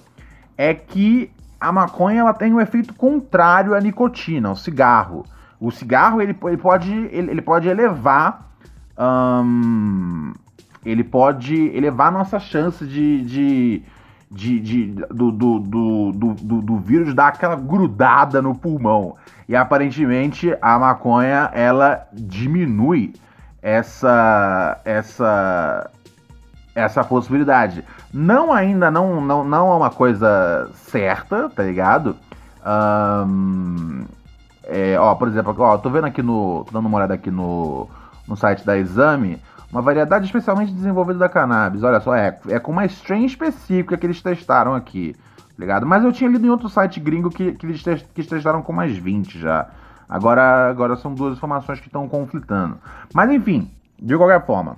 é 0.57 0.75
que 0.75 1.31
a 1.61 1.71
maconha 1.71 2.21
ela 2.21 2.35
tem 2.35 2.53
um 2.53 2.61
efeito 2.61 2.95
contrário 2.95 3.75
à 3.75 3.81
nicotina, 3.81 4.49
ao 4.49 4.57
cigarro. 4.57 5.25
O 5.61 5.71
cigarro 5.71 6.21
ele, 6.21 6.37
ele, 6.45 6.57
pode, 6.57 6.93
ele, 6.93 7.31
ele 7.31 7.43
pode 7.43 7.69
elevar. 7.69 8.51
Um, 8.99 10.33
ele 10.85 11.03
pode 11.03 11.55
elevar 11.75 12.13
nossa 12.13 12.39
chance 12.39 12.87
de, 12.87 13.23
de 13.23 13.83
de, 14.35 14.59
de 14.61 14.87
do, 15.11 15.31
do, 15.31 15.61
do, 15.61 16.13
do, 16.13 16.63
do 16.63 16.79
vírus 16.79 17.15
dar 17.15 17.29
aquela 17.29 17.57
grudada 17.57 18.43
no 18.43 18.55
pulmão. 18.55 19.17
E 19.49 19.55
aparentemente 19.55 20.57
a 20.61 20.79
maconha 20.79 21.51
ela 21.53 22.07
diminui 22.13 23.15
essa 23.63 24.81
essa 24.85 25.91
essa 26.75 27.05
possibilidade. 27.05 27.85
Não 28.13 28.53
ainda 28.53 28.91
não 28.91 29.21
não, 29.21 29.45
não 29.45 29.73
é 29.73 29.77
uma 29.77 29.91
coisa 29.91 30.69
certa, 30.75 31.49
tá 31.49 31.63
ligado? 31.63 32.17
Um, 32.67 34.05
é, 34.65 34.99
ó, 34.99 35.15
por 35.15 35.29
exemplo, 35.29 35.55
ó, 35.59 35.77
tô 35.77 35.91
vendo 35.91 36.07
aqui 36.07 36.23
no. 36.23 36.65
tô 36.67 36.73
dando 36.73 36.87
uma 36.87 36.97
olhada 36.97 37.15
aqui 37.15 37.31
no, 37.31 37.89
no 38.27 38.37
site 38.37 38.65
da 38.65 38.77
Exame. 38.77 39.39
Uma 39.75 39.83
variedade 39.83 40.25
especialmente 40.25 40.73
desenvolvida 40.73 41.19
da 41.19 41.29
cannabis. 41.29 41.83
Olha 41.83 41.99
só, 41.99 42.15
é, 42.15 42.39
é 42.49 42.61
com 42.61 42.71
uma 42.71 42.85
strain 42.85 43.25
específica 43.25 43.97
que 43.97 44.07
eles 44.07 44.23
testaram 44.23 44.73
aqui, 44.73 45.17
tá 45.37 45.55
ligado? 45.59 45.85
Mas 45.85 46.05
eu 46.05 46.13
tinha 46.13 46.31
lido 46.31 46.47
em 46.47 46.49
outro 46.49 46.69
site 46.69 47.01
gringo 47.01 47.29
que, 47.29 47.51
que 47.55 47.67
eles 47.67 47.83
que 47.83 48.23
testaram 48.23 48.63
com 48.63 48.73
mais 48.73 48.97
20 48.97 49.37
já. 49.37 49.67
Agora, 50.09 50.71
agora 50.71 50.95
são 50.95 51.13
duas 51.13 51.37
informações 51.37 51.81
que 51.81 51.89
estão 51.89 52.09
conflitando. 52.09 52.79
Mas 53.13 53.29
enfim, 53.33 53.69
de 54.01 54.17
qualquer 54.17 54.47
forma. 54.47 54.77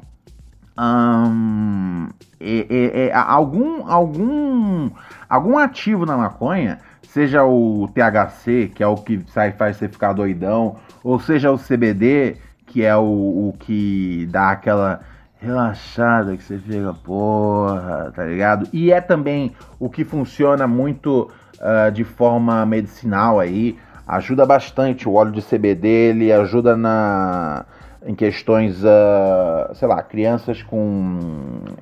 Hum, 0.79 2.09
é, 2.41 2.67
é, 2.71 3.07
é, 3.09 3.15
algum, 3.15 3.87
algum, 3.87 4.91
algum 5.29 5.59
ativo 5.59 6.07
na 6.07 6.17
maconha, 6.17 6.79
seja 7.03 7.45
o 7.45 7.87
THC, 7.89 8.73
que 8.75 8.83
é 8.83 8.87
o 8.87 8.97
que 8.97 9.23
sai, 9.29 9.53
faz 9.53 9.77
você 9.77 9.89
ficar 9.89 10.15
doidão, 10.15 10.77
ou 11.05 11.21
seja 11.21 11.53
o 11.53 11.59
CBD, 11.59 12.39
que 12.67 12.85
é 12.85 12.97
o, 12.97 13.03
o 13.03 13.55
que 13.59 14.29
dá 14.31 14.51
aquela 14.51 15.01
relaxada 15.39 16.37
que 16.37 16.43
você 16.43 16.59
fica, 16.59 16.93
porra, 16.93 18.13
tá 18.15 18.25
ligado? 18.25 18.69
E 18.73 18.91
é 18.91 19.01
também 19.01 19.53
o 19.79 19.89
que 19.89 20.05
funciona 20.05 20.67
muito 20.67 21.31
uh, 21.61 21.91
de 21.93 22.05
forma 22.05 22.65
medicinal 22.67 23.39
aí, 23.39 23.79
ajuda 24.07 24.45
bastante 24.45 25.09
o 25.09 25.15
óleo 25.15 25.33
de 25.33 25.43
CBD, 25.43 25.89
ele 25.89 26.33
ajuda 26.33 26.77
na 26.77 27.65
em 28.05 28.15
questões, 28.15 28.85
uh, 28.85 29.75
sei 29.75 29.89
lá, 29.89 30.01
crianças 30.01 30.63
com 30.63 31.19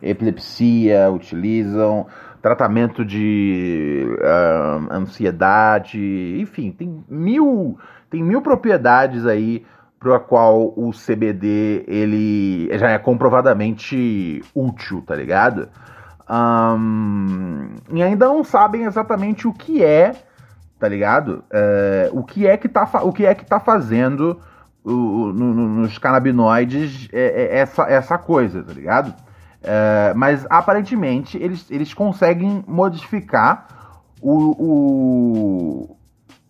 epilepsia 0.01 1.11
utilizam, 1.11 2.07
tratamento 2.41 3.05
de 3.05 4.07
uh, 4.21 4.93
ansiedade, 4.93 6.39
enfim, 6.41 6.71
tem 6.71 7.05
mil, 7.09 7.79
tem 8.09 8.23
mil 8.23 8.41
propriedades 8.41 9.27
aí 9.27 9.67
para 10.05 10.21
qual 10.21 10.75
o 10.77 10.91
CBD 10.91 11.83
ele 11.89 12.69
já 12.77 12.91
é 12.91 12.99
comprovadamente 12.99 14.45
útil, 14.55 15.01
tá 15.01 15.15
ligado? 15.15 15.71
Um, 16.29 17.71
e 17.91 18.03
ainda 18.03 18.27
não 18.27 18.45
sabem 18.45 18.85
exatamente 18.85 19.49
o 19.49 19.53
que 19.55 19.83
é, 19.83 20.15
tá 20.79 20.87
ligado? 20.87 21.43
É, 21.51 22.11
o 22.13 22.23
que 22.23 22.47
é 22.47 22.55
que 22.59 22.69
tá, 22.69 22.87
o 23.03 23.15
que 23.15 23.25
é 23.25 23.35
que 23.35 23.47
tá 23.47 23.59
fazendo 23.59 24.39
o, 24.85 24.91
no, 25.33 25.55
no, 25.55 25.69
nos 25.69 25.97
canabinoides 25.97 27.09
é, 27.11 27.23
é, 27.23 27.59
essa, 27.61 27.85
essa 27.85 28.19
coisa, 28.19 28.63
tá 28.63 28.75
ligado? 28.75 29.15
Mas 30.15 30.47
aparentemente 30.51 31.39
eles, 31.39 31.71
eles 31.71 31.95
conseguem 31.95 32.63
modificar 32.69 33.67
o, 34.21 34.37
o 34.59 35.97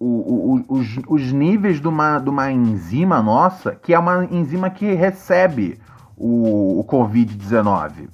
o, 0.04 0.62
o, 0.68 0.78
os, 0.78 0.98
os, 1.08 1.32
níveis 1.32 1.80
de 1.80 1.88
uma, 1.88 2.18
de 2.18 2.28
uma 2.28 2.50
enzima 2.52 3.22
nossa, 3.22 3.74
que 3.74 3.94
é 3.94 3.98
uma 3.98 4.24
enzima 4.26 4.68
que 4.68 4.92
recebe 4.92 5.78
o, 6.16 6.80
o 6.80 6.84
Covid-19. 6.84 8.08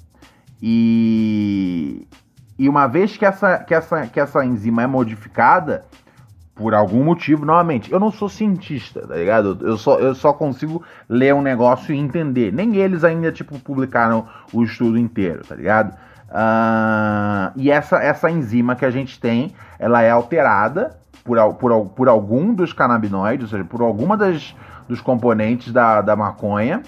E, 0.61 2.07
e 2.57 2.69
uma 2.69 2.87
vez 2.87 3.17
que 3.17 3.25
essa, 3.25 3.57
que, 3.57 3.73
essa, 3.73 4.07
que 4.07 4.19
essa 4.19 4.45
enzima 4.45 4.83
é 4.83 4.87
modificada, 4.87 5.83
por 6.55 6.73
algum 6.73 7.03
motivo, 7.03 7.45
novamente, 7.45 7.91
eu 7.91 7.99
não 7.99 8.11
sou 8.11 8.29
cientista, 8.29 9.05
tá 9.05 9.15
ligado? 9.15 9.57
Eu 9.61 9.77
só, 9.77 9.99
eu 9.99 10.15
só 10.15 10.31
consigo 10.31 10.83
ler 11.09 11.33
um 11.33 11.41
negócio 11.41 11.93
e 11.93 11.97
entender. 11.97 12.53
Nem 12.53 12.75
eles 12.77 13.03
ainda, 13.03 13.31
tipo, 13.31 13.59
publicaram 13.59 14.27
o 14.53 14.63
estudo 14.63 14.97
inteiro, 14.97 15.41
tá 15.45 15.55
ligado? 15.55 15.93
Uh, 16.29 17.51
e 17.57 17.69
essa, 17.69 17.97
essa 17.97 18.29
enzima 18.29 18.75
que 18.75 18.85
a 18.85 18.91
gente 18.91 19.19
tem, 19.19 19.53
ela 19.79 20.01
é 20.01 20.11
alterada 20.11 21.00
por, 21.23 21.53
por, 21.55 21.85
por 21.89 22.07
algum 22.07 22.53
dos 22.53 22.73
canabinoides, 22.73 23.45
ou 23.45 23.49
seja, 23.49 23.63
por 23.63 23.81
alguma 23.81 24.17
das, 24.17 24.55
dos 24.87 25.01
componentes 25.01 25.71
da, 25.71 26.01
da 26.01 26.15
maconha. 26.15 26.81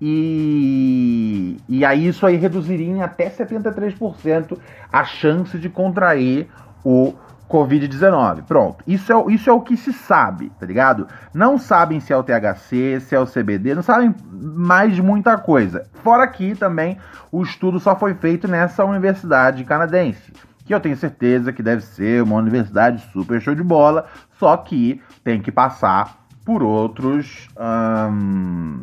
E, 0.00 1.58
e 1.68 1.84
aí 1.84 2.08
isso 2.08 2.24
aí 2.24 2.36
reduziria 2.36 2.90
em 2.90 3.02
até 3.02 3.28
73% 3.28 4.56
a 4.90 5.04
chance 5.04 5.58
de 5.58 5.68
contrair 5.68 6.48
o 6.82 7.12
Covid-19. 7.50 8.44
Pronto. 8.44 8.82
Isso 8.86 9.12
é, 9.12 9.32
isso 9.32 9.50
é 9.50 9.52
o 9.52 9.60
que 9.60 9.76
se 9.76 9.92
sabe, 9.92 10.50
tá 10.58 10.64
ligado? 10.64 11.06
Não 11.34 11.58
sabem 11.58 12.00
se 12.00 12.12
é 12.12 12.16
o 12.16 12.22
THC, 12.22 13.00
se 13.00 13.14
é 13.14 13.20
o 13.20 13.26
CBD, 13.26 13.74
não 13.74 13.82
sabem 13.82 14.14
mais 14.32 14.98
muita 14.98 15.36
coisa. 15.36 15.86
Fora 16.02 16.26
que 16.28 16.54
também 16.54 16.96
o 17.30 17.42
estudo 17.42 17.78
só 17.78 17.94
foi 17.94 18.14
feito 18.14 18.48
nessa 18.48 18.84
universidade 18.84 19.64
canadense 19.64 20.32
que 20.70 20.74
eu 20.74 20.78
tenho 20.78 20.96
certeza 20.96 21.52
que 21.52 21.64
deve 21.64 21.82
ser 21.82 22.22
uma 22.22 22.36
universidade 22.36 23.04
super 23.12 23.40
show 23.40 23.56
de 23.56 23.62
bola, 23.62 24.06
só 24.38 24.56
que 24.56 25.02
tem 25.24 25.42
que 25.42 25.50
passar 25.50 26.20
por 26.44 26.62
outros 26.62 27.48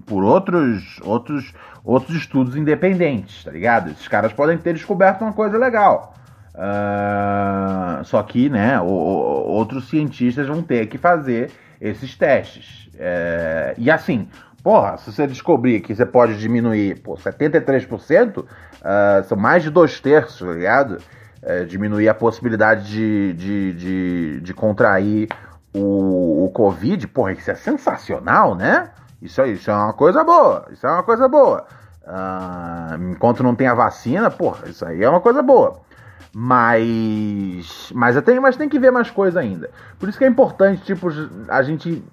por 0.06 0.22
outros 0.22 1.00
outros 1.02 1.54
outros 1.86 2.18
estudos 2.18 2.58
independentes, 2.58 3.46
tá 3.46 3.52
ligado? 3.52 3.90
Esses 3.90 4.06
caras 4.06 4.34
podem 4.34 4.58
ter 4.58 4.74
descoberto 4.74 5.22
uma 5.22 5.32
coisa 5.32 5.58
legal. 5.58 6.14
Uh, 6.56 8.04
só 8.04 8.22
que, 8.22 8.50
né, 8.50 8.82
o, 8.82 8.84
o, 8.84 9.48
outros 9.48 9.88
cientistas 9.88 10.46
vão 10.46 10.62
ter 10.62 10.88
que 10.88 10.98
fazer 10.98 11.52
esses 11.80 12.18
testes. 12.18 12.90
É, 13.00 13.76
e 13.78 13.90
assim, 13.90 14.28
porra, 14.62 14.98
se 14.98 15.10
você 15.10 15.26
descobrir 15.26 15.80
que 15.80 15.96
você 15.96 16.06
pode 16.06 16.38
diminuir 16.38 17.00
por 17.00 17.18
73%, 17.18 18.40
uh, 18.40 18.48
são 19.24 19.38
mais 19.38 19.64
de 19.64 19.70
dois 19.70 20.02
terços, 20.02 20.46
tá 20.46 20.54
ligado? 20.54 20.98
Uh, 21.44 21.66
diminuir 21.66 22.10
a 22.10 22.14
possibilidade 22.14 22.88
de, 22.88 23.34
de, 23.34 23.74
de, 23.74 24.42
de 24.42 24.54
contrair 24.54 25.30
o, 25.74 26.46
o 26.46 26.50
Covid, 26.50 27.08
porra, 27.08 27.34
isso 27.34 27.52
é 27.52 27.56
sensacional, 27.56 28.56
né? 28.56 28.90
Isso, 29.22 29.44
isso 29.46 29.70
é 29.70 29.74
uma 29.74 29.94
coisa 29.94 30.24
boa, 30.24 30.66
isso 30.72 30.86
é 30.86 30.92
uma 30.92 31.04
coisa 31.04 31.28
boa. 31.28 31.66
Uh, 32.04 33.12
enquanto 33.12 33.44
não 33.44 33.54
tem 33.54 33.68
a 33.68 33.74
vacina, 33.74 34.32
porra, 34.32 34.70
isso 34.70 34.86
aí 34.86 35.04
é 35.04 35.10
uma 35.10 35.22
coisa 35.22 35.42
boa. 35.42 35.82
Mas. 36.34 37.92
Mas 37.94 38.22
tem, 38.22 38.40
mas 38.40 38.56
tem 38.56 38.70
que 38.70 38.80
ver 38.80 38.92
mais 38.92 39.10
coisa 39.10 39.40
ainda. 39.40 39.70
Por 39.98 40.08
isso 40.08 40.18
que 40.18 40.24
é 40.24 40.28
importante, 40.28 40.84
tipo, 40.84 41.10
a 41.48 41.64
gente. 41.64 42.04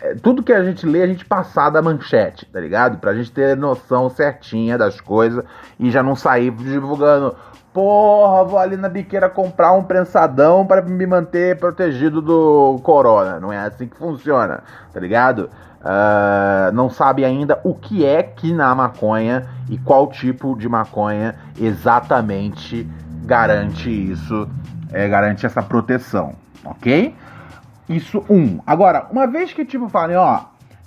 É, 0.00 0.14
tudo 0.14 0.42
que 0.42 0.52
a 0.52 0.62
gente 0.62 0.86
lê, 0.86 1.02
a 1.02 1.06
gente 1.06 1.24
passar 1.24 1.70
da 1.70 1.82
manchete, 1.82 2.46
tá 2.46 2.60
ligado? 2.60 2.98
Pra 2.98 3.14
gente 3.14 3.32
ter 3.32 3.56
noção 3.56 4.08
certinha 4.08 4.78
das 4.78 5.00
coisas 5.00 5.44
e 5.78 5.90
já 5.90 6.02
não 6.02 6.14
sair 6.14 6.50
divulgando. 6.52 7.34
Porra, 7.72 8.44
vou 8.44 8.58
ali 8.58 8.76
na 8.76 8.88
biqueira 8.88 9.28
comprar 9.28 9.72
um 9.72 9.82
prensadão 9.82 10.64
para 10.64 10.80
me 10.80 11.06
manter 11.06 11.58
protegido 11.58 12.22
do 12.22 12.78
corona. 12.84 13.40
Não 13.40 13.52
é 13.52 13.58
assim 13.58 13.88
que 13.88 13.96
funciona, 13.96 14.62
tá 14.92 15.00
ligado? 15.00 15.50
Uh, 15.80 16.72
não 16.72 16.88
sabe 16.88 17.24
ainda 17.24 17.60
o 17.64 17.74
que 17.74 18.06
é 18.06 18.22
que 18.22 18.54
na 18.54 18.74
maconha 18.74 19.46
e 19.68 19.76
qual 19.76 20.06
tipo 20.06 20.56
de 20.56 20.68
maconha 20.68 21.34
exatamente 21.60 22.88
garante 23.24 23.90
isso, 23.90 24.48
é, 24.92 25.08
garante 25.08 25.44
essa 25.44 25.62
proteção, 25.62 26.34
ok? 26.64 27.14
Isso 27.88 28.24
um. 28.30 28.60
Agora, 28.66 29.06
uma 29.10 29.26
vez 29.26 29.52
que 29.52 29.64
tipo 29.64 29.88
falem, 29.88 30.16
ó, 30.16 30.40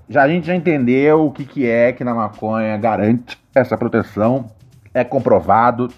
já 0.10 0.24
a 0.24 0.28
gente 0.28 0.48
já 0.48 0.56
entendeu 0.56 1.26
o 1.26 1.32
que, 1.32 1.46
que 1.46 1.70
é 1.70 1.92
que 1.92 2.04
na 2.04 2.14
maconha 2.14 2.78
garante 2.78 3.38
essa 3.54 3.78
proteção, 3.78 4.50
é 4.94 5.04
comprovado. 5.04 5.92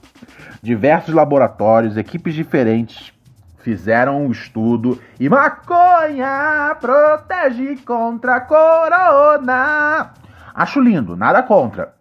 Diversos 0.61 1.13
laboratórios, 1.13 1.95
equipes 1.95 2.33
diferentes 2.33 3.13
fizeram 3.59 4.25
um 4.25 4.31
estudo 4.31 4.99
e 5.19 5.29
maconha 5.29 6.75
protege 6.79 7.77
contra 7.85 8.37
a 8.37 8.41
corona. 8.41 10.13
Acho 10.53 10.79
lindo, 10.79 11.15
nada 11.15 11.43
contra. 11.43 11.93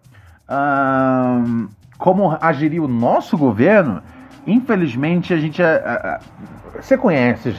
Hum, 0.50 1.68
como 1.98 2.36
agiria 2.40 2.82
o 2.82 2.88
nosso 2.88 3.36
governo? 3.36 4.02
Infelizmente 4.46 5.34
a 5.34 5.36
gente. 5.36 5.62
A, 5.62 5.76
a, 5.76 6.20
você 6.80 6.96
conhece 6.96 7.52
já. 7.52 7.58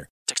Center 0.01 0.40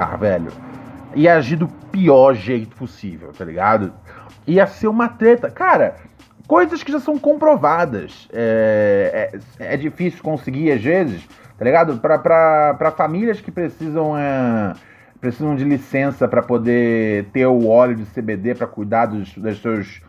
Ah, 0.00 0.16
velho. 0.16 0.50
Ia 1.14 1.34
agir 1.34 1.56
do 1.56 1.68
pior 1.68 2.34
jeito 2.34 2.74
possível, 2.74 3.32
tá 3.36 3.44
ligado? 3.44 3.92
Ia 4.46 4.66
ser 4.66 4.88
uma 4.88 5.08
treta. 5.10 5.50
Cara, 5.50 5.96
coisas 6.46 6.82
que 6.82 6.90
já 6.90 6.98
são 6.98 7.18
comprovadas. 7.18 8.26
É, 8.32 9.30
é, 9.58 9.74
é 9.74 9.76
difícil 9.76 10.22
conseguir, 10.22 10.72
às 10.72 10.82
vezes, 10.82 11.28
tá 11.58 11.64
ligado? 11.66 11.98
Pra 11.98 12.94
famílias 12.96 13.42
que 13.42 13.50
precisam. 13.50 14.16
É, 14.16 14.72
precisam 15.20 15.54
de 15.54 15.64
licença 15.64 16.26
para 16.26 16.42
poder 16.42 17.26
ter 17.26 17.44
o 17.44 17.68
óleo 17.68 17.94
de 17.94 18.06
CBD 18.06 18.54
para 18.54 18.66
cuidar 18.66 19.04
dos, 19.04 19.34
dos, 19.34 19.60
seus, 19.60 20.00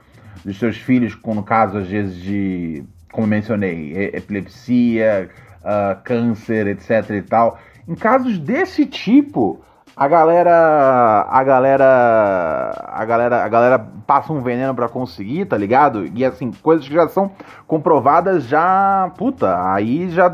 dos 0.45 0.57
seus 0.57 0.77
filhos, 0.77 1.13
com 1.15 1.35
no 1.35 1.43
caso, 1.43 1.79
às 1.79 1.87
vezes, 1.87 2.15
de. 2.15 2.83
Como 3.11 3.27
mencionei, 3.27 4.11
epilepsia, 4.13 5.29
uh, 5.65 6.01
câncer, 6.01 6.67
etc 6.67 7.09
e 7.09 7.21
tal. 7.21 7.59
Em 7.85 7.93
casos 7.93 8.39
desse 8.39 8.85
tipo, 8.85 9.61
a 9.95 10.07
galera 10.07 11.27
a 11.29 11.43
galera 11.43 12.85
a 12.87 13.05
galera 13.05 13.43
a 13.43 13.47
galera 13.49 13.79
passa 14.07 14.33
um 14.33 14.41
veneno 14.41 14.73
para 14.73 14.89
conseguir, 14.89 15.45
tá 15.45 15.57
ligado? 15.57 16.05
E 16.15 16.25
assim, 16.25 16.51
coisas 16.61 16.87
que 16.87 16.93
já 16.93 17.07
são 17.07 17.31
comprovadas 17.67 18.45
já, 18.45 19.11
puta, 19.17 19.73
aí 19.73 20.09
já 20.09 20.31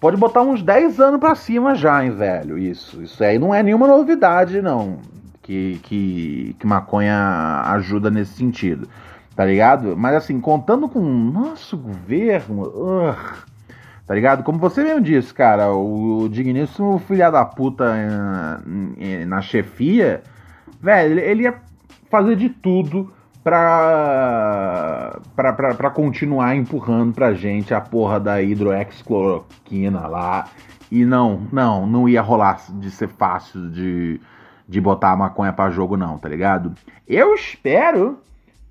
pode 0.00 0.16
botar 0.16 0.42
uns 0.42 0.62
10 0.62 1.00
anos 1.00 1.20
para 1.20 1.34
cima 1.34 1.74
já, 1.74 2.04
hein, 2.04 2.10
velho. 2.10 2.58
Isso, 2.58 3.02
isso 3.02 3.22
aí 3.22 3.38
não 3.38 3.54
é 3.54 3.62
nenhuma 3.62 3.86
novidade 3.86 4.60
não, 4.60 4.98
que 5.42 5.80
que 5.82 6.56
que 6.58 6.66
maconha 6.66 7.62
ajuda 7.66 8.10
nesse 8.10 8.34
sentido. 8.34 8.88
Tá 9.34 9.44
ligado? 9.44 9.96
Mas 9.96 10.14
assim, 10.14 10.40
contando 10.40 10.88
com 10.88 10.98
o 10.98 11.04
nosso 11.04 11.76
governo, 11.76 12.72
Tá 14.06 14.14
ligado? 14.14 14.44
Como 14.44 14.58
você 14.58 14.84
mesmo 14.84 15.00
disse, 15.00 15.34
cara, 15.34 15.72
o 15.72 16.28
digníssimo 16.30 16.98
filha 17.00 17.28
da 17.30 17.44
puta 17.44 17.84
na 19.26 19.42
chefia, 19.42 20.22
velho, 20.80 21.18
ele 21.18 21.42
ia 21.42 21.56
fazer 22.08 22.36
de 22.36 22.48
tudo 22.48 23.12
pra, 23.42 25.18
pra, 25.34 25.52
pra, 25.52 25.74
pra 25.74 25.90
continuar 25.90 26.54
empurrando 26.54 27.14
pra 27.14 27.34
gente 27.34 27.74
a 27.74 27.80
porra 27.80 28.20
da 28.20 28.40
hidroexcloroquina 28.40 30.06
lá. 30.06 30.48
E 30.90 31.04
não, 31.04 31.42
não, 31.52 31.84
não 31.84 32.08
ia 32.08 32.22
rolar 32.22 32.60
de 32.74 32.92
ser 32.92 33.08
fácil 33.08 33.70
de, 33.70 34.20
de 34.68 34.80
botar 34.80 35.10
a 35.10 35.16
maconha 35.16 35.52
pra 35.52 35.70
jogo, 35.70 35.96
não, 35.96 36.16
tá 36.16 36.28
ligado? 36.28 36.74
Eu 37.08 37.34
espero 37.34 38.20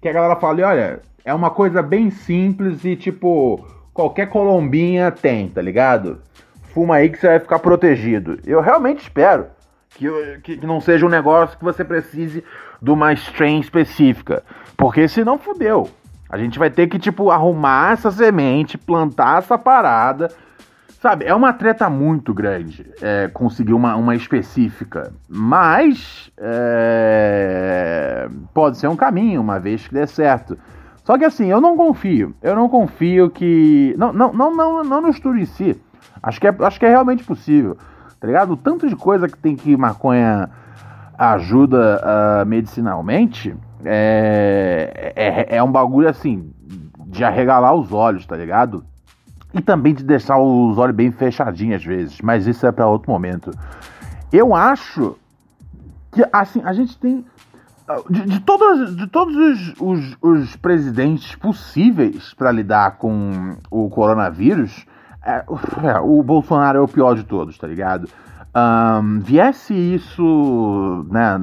que 0.02 0.08
a 0.08 0.14
galera 0.14 0.38
fale: 0.38 0.64
olha, 0.64 1.02
é 1.26 1.34
uma 1.34 1.50
coisa 1.50 1.82
bem 1.82 2.10
simples 2.10 2.86
e 2.86 2.96
tipo 2.96 3.66
qualquer 3.96 4.28
colombinha 4.28 5.10
tem, 5.10 5.48
tá 5.48 5.62
ligado? 5.62 6.22
Fuma 6.74 6.98
aí 6.98 7.10
que 7.10 7.18
você 7.18 7.28
vai 7.28 7.40
ficar 7.40 7.60
protegido. 7.60 8.38
Eu 8.46 8.60
realmente 8.60 9.02
espero 9.02 9.48
que, 9.92 10.06
que, 10.44 10.58
que 10.58 10.68
não 10.68 10.82
seja 10.82 11.06
um 11.06 11.10
negócio 11.10 11.58
que 11.58 11.64
você 11.64 11.84
precise 11.86 12.44
de 12.82 12.92
uma 12.92 13.14
strain 13.14 13.62
específica. 13.62 14.44
Porque 14.76 15.08
senão 15.08 15.40
fudeu. 15.40 15.90
A 16.30 16.38
gente 16.38 16.60
vai 16.60 16.70
ter 16.70 16.88
que, 16.88 17.00
tipo, 17.00 17.32
arrumar 17.32 17.94
essa 17.94 18.12
semente, 18.12 18.78
plantar 18.78 19.38
essa 19.40 19.58
parada. 19.58 20.30
Sabe, 21.00 21.24
é 21.24 21.34
uma 21.34 21.54
treta 21.54 21.90
muito 21.90 22.34
grande 22.34 22.86
é, 23.02 23.30
conseguir 23.30 23.74
uma, 23.74 23.96
uma 23.96 24.14
específica. 24.14 25.14
Mas 25.30 26.30
é, 26.38 28.28
pode 28.54 28.78
ser 28.78 28.90
um 28.90 28.96
caminho, 28.98 29.40
uma 29.40 29.58
vez 29.58 29.88
que 29.88 29.94
dê 29.94 30.06
certo. 30.06 30.58
Só 31.06 31.18
que 31.20 31.24
assim, 31.24 31.46
eu 31.46 31.62
não 31.62 31.78
confio. 31.78 32.36
Eu 32.42 32.56
não 32.56 32.68
confio 32.68 33.30
que. 33.30 33.96
Não, 33.98 34.12
não, 34.12 34.34
não, 34.34 34.54
não, 34.54 34.84
não 34.84 35.02
no 35.02 35.10
estudo 35.10 35.38
em 35.38 35.46
si. 35.46 35.80
Acho 36.22 36.42
que, 36.42 36.48
é, 36.48 36.56
acho 36.60 36.80
que 36.80 36.86
é 36.86 36.90
realmente 36.90 37.24
possível. 37.24 37.78
Tá 38.20 38.26
ligado? 38.26 38.54
O 38.54 38.58
tanto 38.58 38.90
de 38.90 38.96
coisa 38.96 39.28
que 39.28 39.38
tem 39.38 39.56
que 39.56 39.78
maconha 39.78 40.50
ajuda 41.18 42.02
uh, 42.02 42.46
medicinalmente, 42.46 43.56
é, 43.86 45.14
é, 45.16 45.58
é 45.58 45.64
um 45.64 45.72
bagulho 45.72 46.10
assim, 46.10 46.52
de 47.06 47.24
arregalar 47.24 47.76
os 47.76 47.94
olhos, 47.94 48.26
tá 48.26 48.36
ligado? 48.36 48.84
E 49.54 49.62
também 49.62 49.94
de 49.94 50.04
deixar 50.04 50.40
os 50.40 50.78
olhos 50.78 50.96
bem 50.96 51.12
fechadinhos 51.12 51.76
às 51.82 51.86
vezes, 51.86 52.20
mas 52.20 52.48
isso 52.48 52.66
é 52.66 52.72
para 52.72 52.88
outro 52.88 53.12
momento. 53.12 53.52
Eu 54.34 54.56
acho 54.56 55.16
que 56.12 56.28
assim, 56.34 56.62
a 56.66 56.74
gente 56.74 56.98
tem 56.98 57.24
de, 58.10 58.22
de, 58.26 58.40
todos, 58.40 58.96
de 58.96 59.08
todos 59.08 59.36
os, 59.36 59.74
os, 59.80 60.18
os 60.22 60.56
presidentes 60.56 61.36
possíveis 61.36 62.34
para 62.34 62.52
lidar 62.52 62.98
com 62.98 63.58
o 63.70 63.90
coronavírus, 63.90 64.86
é, 65.24 65.44
é, 65.84 66.00
o 66.00 66.22
Bolsonaro 66.24 66.80
é 66.80 66.82
o 66.82 66.88
pior 66.88 67.16
de 67.16 67.24
todos, 67.24 67.58
tá 67.58 67.68
ligado? 67.68 68.08
Um, 68.56 69.20
viesse 69.20 69.74
isso, 69.74 71.06
né? 71.12 71.42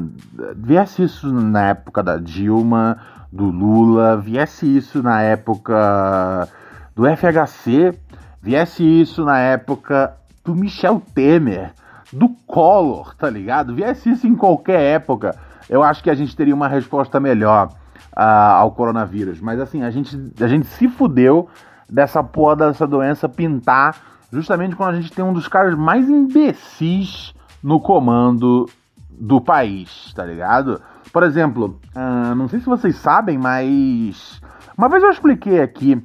Viesse 0.57 1.03
isso 1.03 1.31
na 1.31 1.69
época 1.69 2.03
da 2.03 2.17
Dilma, 2.17 2.99
do 3.31 3.45
Lula, 3.45 4.17
viesse 4.17 4.77
isso 4.77 5.03
na 5.03 5.21
época 5.21 6.49
do 6.95 7.05
FHC, 7.05 7.99
viesse 8.41 8.83
isso 8.83 9.25
na 9.25 9.39
época 9.39 10.15
do 10.45 10.55
Michel 10.55 11.03
Temer, 11.15 11.73
do 12.13 12.31
Collor, 12.47 13.15
tá 13.15 13.29
ligado? 13.29 13.75
Viesse 13.75 14.11
isso 14.11 14.27
em 14.27 14.35
qualquer 14.35 14.81
época, 14.81 15.37
eu 15.69 15.83
acho 15.83 16.03
que 16.03 16.11
a 16.11 16.15
gente 16.15 16.35
teria 16.37 16.55
uma 16.55 16.69
resposta 16.69 17.19
melhor 17.21 17.69
uh, 18.17 18.55
ao 18.57 18.73
coronavírus. 18.73 19.41
Mas 19.41 19.61
assim, 19.61 19.83
a 19.83 19.91
gente, 19.91 20.17
a 20.41 20.49
gente 20.49 20.67
se 20.67 20.89
fudeu 20.89 21.49
dessa 21.89 22.23
porra 22.23 22.57
dessa 22.57 22.87
doença 22.87 23.29
pintar 23.29 23.97
justamente 24.33 24.75
quando 24.75 24.95
a 24.95 25.01
gente 25.01 25.13
tem 25.13 25.25
um 25.25 25.33
dos 25.33 25.47
caras 25.47 25.75
mais 25.75 26.09
imbecis 26.09 27.35
no 27.63 27.79
comando 27.79 28.67
do 29.11 29.41
país, 29.41 30.13
tá 30.15 30.25
ligado? 30.25 30.81
Por 31.13 31.23
exemplo, 31.23 31.79
uh, 31.95 32.35
não 32.35 32.49
sei 32.49 32.61
se 32.61 32.67
vocês 32.67 32.97
sabem, 32.97 33.37
mas 33.37 34.41
uma 34.77 34.89
vez 34.89 35.03
eu 35.03 35.11
expliquei 35.11 35.61
aqui 35.61 36.03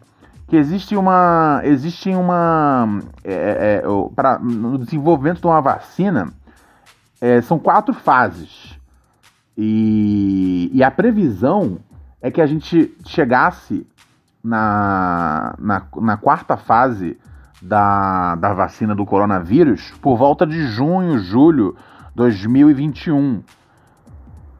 que 0.47 0.55
existe 0.55 0.95
uma. 0.95 1.61
Existe 1.63 2.09
uma. 2.09 2.99
É, 3.23 3.81
é, 3.81 3.83
para, 4.15 4.39
no 4.39 4.77
desenvolvimento 4.77 5.41
de 5.41 5.47
uma 5.47 5.61
vacina, 5.61 6.33
é, 7.19 7.41
são 7.41 7.59
quatro 7.59 7.93
fases. 7.93 8.76
E, 9.57 10.69
e, 10.71 10.83
a 10.83 10.91
previsão 10.91 11.79
é 12.21 12.29
que 12.29 12.39
a 12.39 12.45
gente 12.45 12.95
chegasse 13.07 13.87
na, 14.43 15.55
na, 15.57 15.81
na 15.99 16.17
quarta 16.17 16.55
fase 16.55 17.17
da, 17.61 18.35
da 18.35 18.53
vacina 18.53 18.93
do 18.93 19.05
coronavírus 19.05 19.91
por 19.99 20.15
volta 20.15 20.45
de 20.45 20.67
junho, 20.67 21.17
julho 21.17 21.75
2021. 22.13 23.41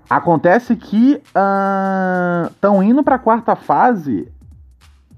Acontece 0.09 0.75
que 0.75 1.21
estão 2.47 2.79
uh, 2.79 2.83
indo 2.83 3.03
para 3.03 3.15
a 3.15 3.19
quarta 3.19 3.55
fase 3.55 4.31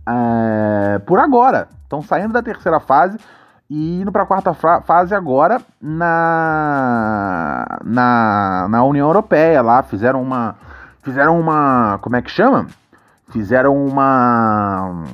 uh, 0.02 1.00
por 1.06 1.20
agora. 1.20 1.70
Estão 1.84 2.02
saindo 2.02 2.34
da 2.34 2.42
terceira 2.42 2.80
fase 2.80 3.18
e 3.70 4.02
indo 4.02 4.12
para 4.12 4.24
a 4.24 4.26
quarta 4.26 4.54
fase 4.54 5.14
agora 5.14 5.62
na, 5.82 7.80
na, 7.84 8.68
na 8.70 8.84
União 8.84 9.08
Europeia. 9.08 9.62
Lá 9.62 9.84
fizeram 9.84 10.22
uma. 10.22 10.56
Fizeram 11.04 11.40
uma. 11.40 12.00
Como 12.02 12.16
é 12.16 12.22
que 12.22 12.32
chama? 12.32 12.68
Fizeram 13.30 13.76
uma. 13.86 15.06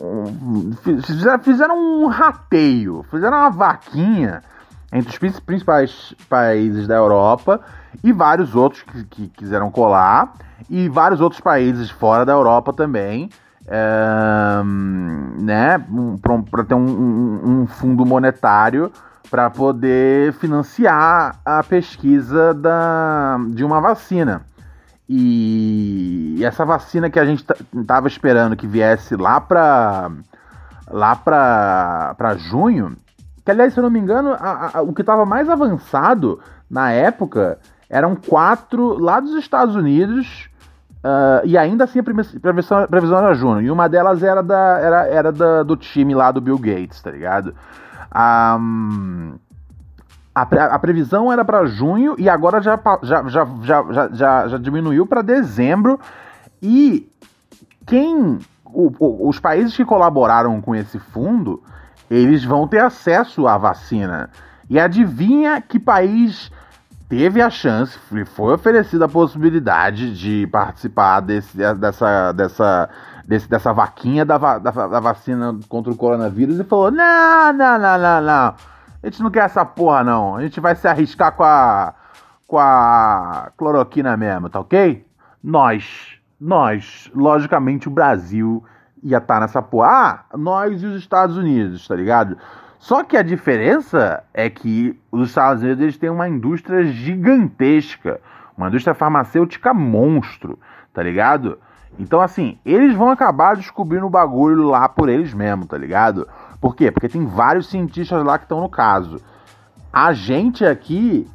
Um, 0.00 0.72
fizeram, 1.02 1.38
fizeram 1.38 1.76
um 1.78 2.06
rateio, 2.08 3.04
fizeram 3.10 3.38
uma 3.38 3.50
vaquinha 3.50 4.42
entre 4.92 5.10
os 5.10 5.40
principais 5.40 6.14
países 6.28 6.88
da 6.88 6.96
Europa 6.96 7.60
e 8.02 8.12
vários 8.12 8.54
outros 8.56 8.82
que, 8.82 9.04
que 9.04 9.28
quiseram 9.28 9.70
colar, 9.70 10.32
e 10.68 10.88
vários 10.88 11.20
outros 11.20 11.40
países 11.40 11.90
fora 11.90 12.24
da 12.24 12.32
Europa 12.32 12.72
também, 12.72 13.30
né, 15.48 15.78
para 16.50 16.64
ter 16.64 16.74
um, 16.74 16.80
um, 16.80 17.60
um, 17.62 17.66
fundo 17.66 18.04
monetário 18.04 18.90
para 19.30 19.48
poder 19.48 20.32
financiar 20.34 21.36
a 21.44 21.62
pesquisa 21.62 22.52
da, 22.52 23.38
de 23.50 23.64
uma 23.64 23.80
vacina. 23.80 24.42
E 25.08 26.40
essa 26.44 26.64
vacina 26.64 27.10
que 27.10 27.18
a 27.18 27.24
gente 27.24 27.44
estava 27.76 28.08
esperando 28.08 28.56
que 28.56 28.66
viesse 28.66 29.16
lá 29.16 29.40
para 29.40 30.10
lá 30.88 31.14
para 31.14 32.34
junho, 32.36 32.96
que 33.44 33.50
aliás, 33.50 33.72
se 33.72 33.78
eu 33.78 33.82
não 33.82 33.90
me 33.90 34.00
engano, 34.00 34.32
a, 34.32 34.78
a, 34.78 34.82
o 34.82 34.92
que 34.92 35.02
estava 35.02 35.24
mais 35.24 35.48
avançado 35.48 36.40
na 36.68 36.90
época 36.90 37.58
eram 37.88 38.16
quatro 38.16 38.98
lá 38.98 39.20
dos 39.20 39.34
Estados 39.34 39.76
Unidos. 39.76 40.49
Uh, 41.02 41.40
e 41.44 41.56
ainda 41.56 41.84
assim 41.84 42.00
a 42.00 42.02
previsão, 42.02 42.86
previsão 42.86 43.18
era 43.18 43.34
junho. 43.34 43.62
E 43.62 43.70
uma 43.70 43.88
delas 43.88 44.22
era, 44.22 44.42
da, 44.42 44.78
era, 44.78 45.06
era 45.06 45.32
da, 45.32 45.62
do 45.62 45.76
time 45.76 46.14
lá 46.14 46.30
do 46.30 46.40
Bill 46.40 46.58
Gates, 46.58 47.00
tá 47.00 47.10
ligado? 47.10 47.54
Um, 48.14 49.34
a, 50.34 50.42
a, 50.42 50.78
previsão 50.78 51.32
era 51.32 51.44
para 51.44 51.64
junho 51.64 52.14
e 52.18 52.28
agora 52.28 52.60
já, 52.60 52.78
já, 53.02 53.28
já, 53.28 53.46
já, 53.62 54.08
já, 54.12 54.48
já 54.48 54.58
diminuiu 54.58 55.06
para 55.06 55.22
dezembro. 55.22 55.98
E 56.62 57.08
quem. 57.86 58.38
O, 58.72 58.92
o, 59.00 59.28
os 59.28 59.40
países 59.40 59.76
que 59.76 59.84
colaboraram 59.84 60.60
com 60.60 60.76
esse 60.76 60.98
fundo, 60.98 61.60
eles 62.08 62.44
vão 62.44 62.68
ter 62.68 62.78
acesso 62.78 63.48
à 63.48 63.58
vacina. 63.58 64.30
E 64.68 64.78
adivinha 64.78 65.60
que 65.60 65.78
país 65.78 66.52
teve 67.10 67.42
a 67.42 67.50
chance, 67.50 67.98
foi 68.24 68.54
oferecida 68.54 69.06
a 69.06 69.08
possibilidade 69.08 70.16
de 70.16 70.46
participar 70.46 71.18
desse, 71.18 71.56
dessa, 71.56 72.32
dessa, 72.32 72.88
desse, 73.26 73.50
dessa 73.50 73.72
vaquinha 73.72 74.24
da, 74.24 74.38
da, 74.38 74.58
da, 74.58 75.00
vacina 75.00 75.58
contra 75.68 75.92
o 75.92 75.96
coronavírus 75.96 76.60
e 76.60 76.64
falou: 76.64 76.92
não, 76.92 77.52
não, 77.52 77.78
não, 77.80 77.98
não, 77.98 78.20
não. 78.20 78.54
A 79.02 79.06
gente 79.06 79.22
não 79.24 79.30
quer 79.30 79.44
essa 79.44 79.64
porra, 79.64 80.04
não. 80.04 80.36
A 80.36 80.42
gente 80.42 80.60
vai 80.60 80.76
se 80.76 80.86
arriscar 80.86 81.32
com 81.32 81.42
a, 81.42 81.94
com 82.46 82.58
a 82.58 83.50
cloroquina 83.56 84.16
mesmo, 84.16 84.48
tá 84.48 84.60
ok? 84.60 85.04
Nós, 85.42 86.16
nós, 86.40 87.10
logicamente 87.12 87.88
o 87.88 87.90
Brasil 87.90 88.64
ia 89.02 89.18
estar 89.18 89.34
tá 89.34 89.40
nessa 89.40 89.60
porra. 89.60 89.88
Ah, 89.88 90.36
nós 90.36 90.80
e 90.80 90.86
os 90.86 90.94
Estados 90.96 91.36
Unidos, 91.36 91.88
tá 91.88 91.96
ligado? 91.96 92.36
Só 92.80 93.04
que 93.04 93.14
a 93.14 93.22
diferença 93.22 94.24
é 94.32 94.48
que 94.48 94.98
os 95.12 95.28
Estados 95.28 95.62
Unidos 95.62 95.82
eles 95.82 95.98
têm 95.98 96.08
uma 96.08 96.26
indústria 96.26 96.82
gigantesca, 96.84 98.18
uma 98.56 98.68
indústria 98.68 98.94
farmacêutica 98.94 99.74
monstro, 99.74 100.58
tá 100.90 101.02
ligado? 101.02 101.58
Então, 101.98 102.22
assim, 102.22 102.58
eles 102.64 102.94
vão 102.94 103.10
acabar 103.10 103.54
descobrindo 103.54 104.06
o 104.06 104.10
bagulho 104.10 104.62
lá 104.62 104.88
por 104.88 105.10
eles 105.10 105.34
mesmos, 105.34 105.66
tá 105.66 105.76
ligado? 105.76 106.26
Por 106.58 106.74
quê? 106.74 106.90
Porque 106.90 107.06
tem 107.06 107.26
vários 107.26 107.68
cientistas 107.68 108.24
lá 108.24 108.38
que 108.38 108.46
estão 108.46 108.62
no 108.62 108.68
caso. 108.70 109.20
A 109.92 110.14
gente 110.14 110.64
aqui 110.64 111.28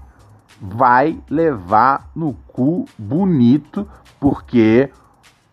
vai 0.59 1.19
levar 1.29 2.09
no 2.15 2.33
cu 2.47 2.85
bonito, 2.97 3.87
porque 4.19 4.89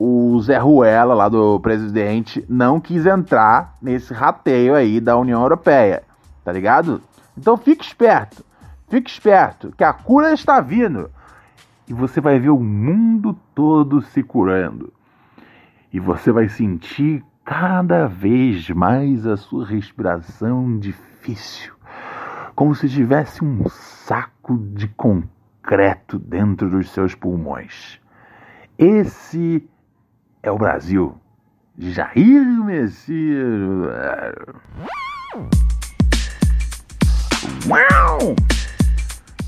o 0.05 0.41
Zé 0.41 0.59
Ruela, 0.59 1.15
lá 1.15 1.29
do 1.29 1.61
presidente, 1.61 2.45
não 2.49 2.81
quis 2.81 3.07
entrar 3.07 3.77
nesse 3.81 4.12
rateio 4.12 4.75
aí 4.75 5.01
da 5.01 5.17
União 5.17 5.41
Europeia, 5.41 6.03
tá 6.45 6.51
ligado? 6.51 7.01
Então 7.38 7.57
fique 7.57 7.85
esperto, 7.85 8.45
fique 8.88 9.09
esperto, 9.09 9.73
que 9.79 9.85
a 9.85 9.93
cura 9.93 10.33
está 10.33 10.61
vindo. 10.61 11.09
E 11.87 11.95
você 11.95 12.21
vai 12.21 12.41
ver 12.41 12.49
o 12.49 12.59
mundo 12.59 13.38
todo 13.55 14.03
se 14.03 14.25
curando. 14.25 14.93
E 15.93 16.01
você 16.01 16.33
vai 16.33 16.49
sentir 16.49 17.25
cada 17.45 18.09
vez 18.09 18.69
mais 18.71 19.25
a 19.25 19.37
sua 19.37 19.65
respiração 19.65 20.81
difícil, 20.81 21.75
como 22.57 22.75
se 22.75 22.88
tivesse 22.88 23.45
um 23.45 23.69
saco 23.69 24.59
de 24.59 24.88
concreto 24.88 26.19
dentro 26.19 26.69
dos 26.69 26.91
seus 26.91 27.15
pulmões. 27.15 28.01
Esse 28.77 29.65
é 30.43 30.51
o 30.51 30.59
Brasil. 30.59 31.15
Jair 31.79 32.65
Messias. 32.65 34.35
Uau! 37.69 38.35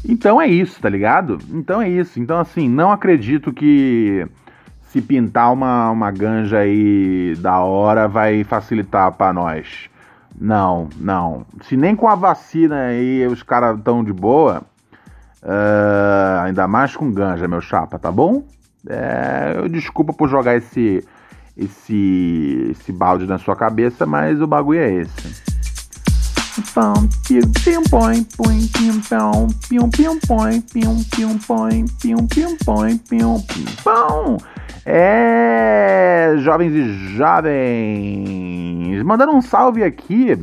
Então 0.07 0.41
é 0.41 0.47
isso, 0.47 0.81
tá 0.81 0.89
ligado? 0.89 1.39
Então 1.51 1.83
é 1.83 1.89
isso. 1.89 2.21
Então, 2.21 2.39
assim, 2.39 2.69
não 2.69 2.93
acredito 2.93 3.53
que 3.53 4.27
se 4.83 5.03
pintar 5.03 5.53
uma, 5.53 5.91
uma 5.91 6.11
ganja 6.11 6.59
aí 6.59 7.35
da 7.41 7.59
hora 7.59 8.07
vai 8.07 8.45
facilitar 8.45 9.13
para 9.13 9.33
nós. 9.33 9.91
Não, 10.39 10.89
não. 10.97 11.45
Se 11.63 11.77
nem 11.77 11.97
com 11.97 12.09
a 12.09 12.15
vacina 12.15 12.87
aí 12.87 13.27
os 13.27 13.43
caras 13.43 13.79
estão 13.79 14.05
de 14.05 14.13
boa, 14.13 14.63
uh, 15.43 16.41
ainda 16.43 16.67
mais 16.69 16.97
com 16.97 17.13
ganja, 17.13 17.49
meu 17.49 17.61
chapa, 17.61 17.99
tá 17.99 18.11
bom? 18.11 18.45
É, 18.89 19.69
desculpa 19.69 20.13
por 20.13 20.29
jogar 20.29 20.57
esse, 20.57 21.03
esse, 21.57 22.69
esse 22.71 22.93
balde 22.93 23.27
na 23.27 23.39
sua 23.39 23.57
cabeça, 23.57 24.05
mas 24.07 24.41
o 24.41 24.47
bagulho 24.47 24.81
é 24.81 24.93
esse. 24.93 25.55
É, 34.87 36.35
jovens 36.39 36.73
e 36.75 36.93
jovens, 37.17 39.03
mandando 39.03 39.33
um 39.33 39.43
salve 39.43 39.83
aqui. 39.83 40.39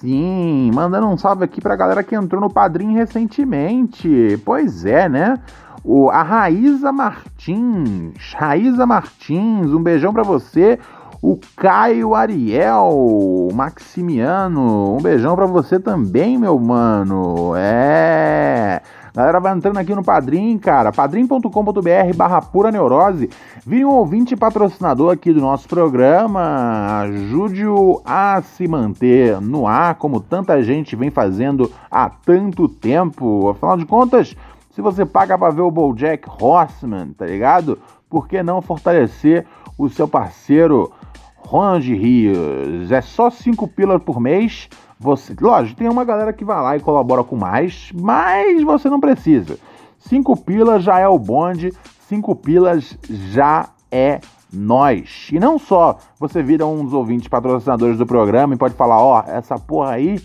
Sim, 0.00 0.70
mandando 0.72 1.08
um 1.08 1.18
salve 1.18 1.44
aqui 1.44 1.60
pra 1.60 1.76
galera 1.76 2.02
que 2.02 2.14
entrou 2.14 2.40
no 2.40 2.48
Padrim 2.48 2.94
recentemente. 2.94 4.40
Pois 4.44 4.84
é, 4.84 5.08
né? 5.08 5.38
O, 5.84 6.08
a 6.08 6.22
Raíza 6.22 6.90
Martins. 6.90 8.32
Raíza 8.34 8.86
Martins, 8.86 9.70
um 9.70 9.82
beijão 9.82 10.12
pra 10.12 10.22
você. 10.22 10.78
O 11.20 11.38
Caio 11.56 12.14
Ariel 12.14 13.48
Maximiano, 13.54 14.96
um 14.96 15.00
beijão 15.00 15.34
pra 15.34 15.46
você 15.46 15.78
também, 15.78 16.38
meu 16.38 16.58
mano. 16.58 17.52
É. 17.56 18.82
Galera, 19.14 19.38
vai 19.38 19.54
entrando 19.54 19.78
aqui 19.78 19.94
no 19.94 20.02
Padrim, 20.02 20.58
cara. 20.58 20.90
padrim.com.br 20.90 22.16
barra 22.16 22.42
pura 22.42 22.72
neurose. 22.72 23.30
Vire 23.64 23.84
um 23.84 23.90
ouvinte 23.90 24.34
patrocinador 24.34 25.12
aqui 25.12 25.32
do 25.32 25.40
nosso 25.40 25.68
programa. 25.68 27.02
Ajude-o 27.02 28.02
a 28.04 28.42
se 28.42 28.66
manter 28.66 29.40
no 29.40 29.68
ar, 29.68 29.94
como 29.94 30.20
tanta 30.20 30.60
gente 30.64 30.96
vem 30.96 31.10
fazendo 31.10 31.70
há 31.88 32.10
tanto 32.10 32.68
tempo. 32.68 33.50
Afinal 33.50 33.76
de 33.76 33.86
contas, 33.86 34.36
se 34.74 34.82
você 34.82 35.06
paga 35.06 35.38
pra 35.38 35.50
ver 35.50 35.62
o 35.62 35.70
Bojack 35.70 36.28
Horseman, 36.28 37.12
tá 37.12 37.24
ligado? 37.24 37.78
Por 38.10 38.26
que 38.26 38.42
não 38.42 38.60
fortalecer 38.60 39.46
o 39.78 39.88
seu 39.88 40.08
parceiro 40.08 40.92
Ronald 41.36 41.94
Rios? 41.94 42.90
É 42.90 43.00
só 43.00 43.30
5 43.30 43.68
pílulas 43.68 44.02
por 44.02 44.20
mês 44.20 44.68
você, 44.98 45.34
lógico, 45.40 45.78
tem 45.78 45.88
uma 45.88 46.04
galera 46.04 46.32
que 46.32 46.44
vai 46.44 46.60
lá 46.60 46.76
e 46.76 46.80
colabora 46.80 47.22
com 47.22 47.36
mais, 47.36 47.92
mas 47.94 48.62
você 48.62 48.88
não 48.88 48.98
precisa. 48.98 49.58
Cinco 49.98 50.36
pilas 50.36 50.82
já 50.82 50.98
é 50.98 51.06
o 51.06 51.18
bonde, 51.18 51.72
cinco 52.08 52.34
pilas 52.34 52.98
já 53.08 53.68
é 53.92 54.20
nós. 54.52 55.28
E 55.32 55.38
não 55.38 55.58
só 55.58 55.98
você 56.18 56.42
vira 56.42 56.66
um 56.66 56.84
dos 56.84 56.94
ouvintes 56.94 57.28
patrocinadores 57.28 57.98
do 57.98 58.06
programa 58.06 58.54
e 58.54 58.58
pode 58.58 58.74
falar, 58.74 59.00
ó, 59.00 59.22
oh, 59.24 59.30
essa 59.30 59.56
porra 59.56 59.92
aí 59.92 60.20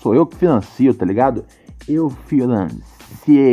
sou 0.00 0.14
eu 0.14 0.24
que 0.24 0.36
financio, 0.36 0.94
tá 0.94 1.04
ligado? 1.04 1.44
Eu 1.88 2.08
financio 2.08 2.99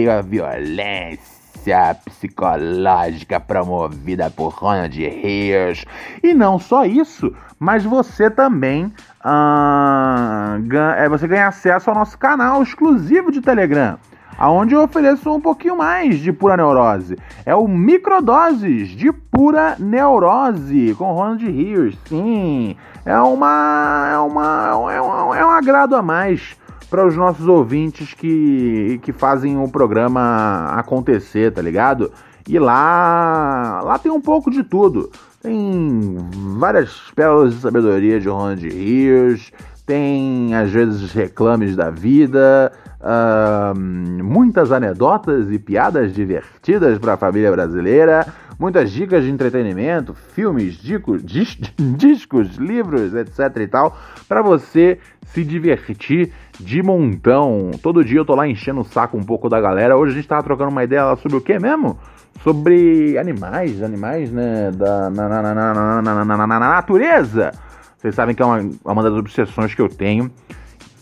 a 0.10 0.22
violência 0.22 1.96
psicológica 2.06 3.40
promovida 3.40 4.30
por 4.30 4.54
Ronald 4.54 4.98
Rios. 4.98 5.84
E 6.24 6.34
não 6.34 6.58
só 6.58 6.86
isso, 6.86 7.34
mas 7.60 7.84
você 7.84 8.30
também 8.30 8.92
ah, 9.24 10.58
é, 10.98 11.10
você 11.10 11.28
ganha 11.28 11.48
acesso 11.48 11.90
ao 11.90 11.96
nosso 11.96 12.18
canal 12.18 12.64
exclusivo 12.64 13.32
de 13.32 13.42
Telegram, 13.42 13.98
aonde 14.38 14.74
eu 14.74 14.84
ofereço 14.84 15.30
um 15.34 15.42
pouquinho 15.42 15.78
mais 15.78 16.20
de 16.20 16.32
pura 16.32 16.56
neurose. 16.56 17.18
É 17.46 17.54
o 17.54 17.68
Microdoses 17.68 18.90
de 18.90 19.12
pura 19.12 19.76
neurose 19.78 20.96
com 20.98 21.12
Ronald 21.12 21.46
Rios. 21.46 21.98
Sim, 22.06 22.78
é 23.06 23.20
uma 23.20 24.10
é 24.14 24.18
uma 24.20 24.92
é 24.94 25.02
um, 25.02 25.36
é 25.36 25.46
um 25.46 25.50
agrado 25.50 25.96
a 25.96 26.02
mais 26.02 26.56
para 26.90 27.06
os 27.06 27.16
nossos 27.16 27.48
ouvintes 27.48 28.14
que, 28.14 29.00
que 29.04 29.12
fazem 29.12 29.58
o 29.58 29.68
programa 29.70 30.68
acontecer, 30.72 31.52
tá 31.52 31.62
ligado? 31.62 32.12
E 32.48 32.58
lá, 32.58 33.82
lá 33.84 34.00
tem 34.00 34.12
um 34.12 34.22
pouco 34.22 34.50
de 34.50 34.64
tudo. 34.64 35.12
Tem 35.42 36.16
várias 36.58 37.12
pérolas 37.14 37.54
de 37.54 37.62
sabedoria 37.62 38.20
de 38.20 38.30
Ronald 38.30 38.68
Rios, 38.68 39.52
tem 39.88 40.54
às 40.54 40.70
vezes 40.70 41.14
reclames 41.14 41.74
da 41.74 41.90
vida, 41.90 42.72
uh, 43.00 43.80
muitas 44.24 44.70
anedotas 44.70 45.50
e 45.50 45.58
piadas 45.58 46.14
divertidas 46.14 47.00
para 47.00 47.14
a 47.14 47.18
família 47.18 47.50
brasileira, 47.50 48.28
muitas 48.60 48.92
dicas 48.92 49.24
de 49.24 49.32
entretenimento, 49.32 50.14
filmes, 50.14 50.74
discos, 50.74 51.24
dis, 51.24 51.58
discos 51.80 52.58
livros, 52.58 53.16
etc 53.16 53.62
e 53.62 53.68
tal, 53.68 53.98
para 54.28 54.42
você 54.42 55.00
se 55.28 55.42
divertir 55.42 56.34
de 56.60 56.84
montão. 56.84 57.72
Todo 57.82 58.04
dia 58.04 58.20
eu 58.20 58.26
tô 58.26 58.36
lá 58.36 58.46
enchendo 58.46 58.82
o 58.82 58.86
saco 58.86 59.18
um 59.18 59.24
pouco 59.24 59.48
da 59.48 59.62
galera. 59.62 59.96
Hoje 59.96 60.12
a 60.12 60.16
gente 60.16 60.28
tava 60.28 60.44
trocando 60.44 60.70
uma 60.70 60.84
ideia 60.84 61.16
sobre 61.16 61.38
o 61.38 61.42
que 61.42 61.58
mesmo? 61.58 61.98
sobre 62.44 63.18
animais, 63.18 63.82
animais, 63.82 64.32
né, 64.32 64.72
da, 64.72 65.10
na, 65.10 65.28
na, 65.28 66.02
na, 66.02 66.48
na, 66.48 66.60
natureza. 66.60 67.52
Vocês 67.98 68.16
sabem 68.16 68.36
que 68.36 68.42
é 68.42 68.46
uma, 68.46 68.60
é 68.60 68.92
uma 68.92 69.04
das 69.04 69.14
obsessões 69.14 69.74
que 69.74 69.82
eu 69.82 69.90
tenho 69.90 70.32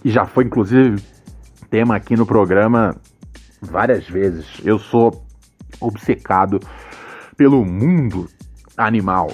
e 0.03 0.09
já 0.09 0.25
foi 0.25 0.45
inclusive 0.45 1.03
tema 1.69 1.95
aqui 1.95 2.15
no 2.15 2.25
programa 2.25 2.95
várias 3.61 4.07
vezes. 4.07 4.61
Eu 4.63 4.79
sou 4.79 5.25
obcecado 5.79 6.59
pelo 7.35 7.65
mundo 7.65 8.29
animal. 8.77 9.31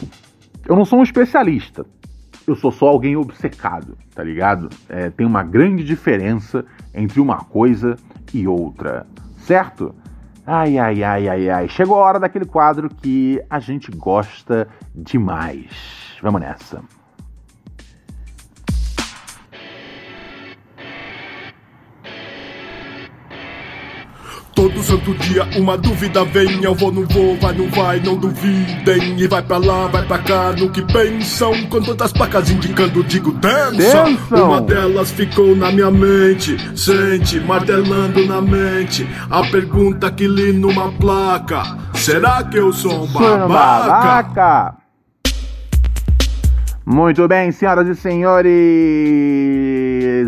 Eu 0.68 0.76
não 0.76 0.86
sou 0.86 1.00
um 1.00 1.04
especialista, 1.04 1.86
eu 2.48 2.56
sou 2.56 2.72
só 2.72 2.88
alguém 2.88 3.16
obcecado, 3.16 3.98
tá 4.14 4.24
ligado? 4.24 4.70
É, 4.90 5.10
tem 5.10 5.26
uma 5.26 5.44
grande 5.44 5.84
diferença 5.84 6.66
entre 6.94 7.20
uma 7.20 7.44
coisa 7.44 7.96
e 8.34 8.48
outra, 8.48 9.06
certo? 9.38 9.94
Ai, 10.46 10.78
ai, 10.78 11.04
ai, 11.04 11.28
ai, 11.28 11.50
ai. 11.50 11.70
Chegou 11.70 11.98
a 11.98 12.06
hora 12.06 12.20
daquele 12.20 12.46
quadro 12.46 12.90
que 12.90 13.42
a 13.50 13.60
gente 13.60 13.92
gosta 13.92 14.68
demais. 14.94 16.18
Vamos 16.22 16.42
nessa. 16.42 16.82
Todo 24.62 24.78
santo 24.84 25.12
dia 25.16 25.44
uma 25.58 25.76
dúvida 25.76 26.24
vem, 26.24 26.64
eu 26.64 26.76
vou, 26.76 26.92
não 26.92 27.04
vou, 27.08 27.36
vai, 27.38 27.52
não 27.52 27.68
vai, 27.72 28.00
não 28.00 28.16
duvidem. 28.16 29.20
E 29.20 29.26
vai 29.26 29.42
pra 29.42 29.58
lá, 29.58 29.88
vai 29.88 30.06
pra 30.06 30.20
cá, 30.20 30.52
no 30.52 30.70
que 30.70 30.84
pensam. 30.84 31.66
Com 31.68 31.82
tantas 31.82 32.14
placas 32.14 32.52
indicando, 32.52 33.04
digo 33.04 33.32
dança. 33.32 34.06
Uma 34.30 34.62
delas 34.62 35.10
ficou 35.10 35.56
na 35.56 35.72
minha 35.72 35.90
mente, 35.90 36.58
sente, 36.78 37.40
martelando 37.40 38.24
na 38.28 38.40
mente. 38.40 39.10
A 39.32 39.42
pergunta 39.50 40.12
que 40.12 40.28
li 40.28 40.54
numa 40.54 40.92
placa: 40.92 41.64
Será 41.96 42.44
que 42.44 42.58
eu 42.58 42.72
sou 42.72 43.06
um 43.06 43.08
babaca? 43.12 43.48
babaca. 43.48 44.76
Muito 46.86 47.28
bem, 47.28 47.52
senhoras 47.52 47.88
e 47.88 47.96
senhores, 47.96 48.52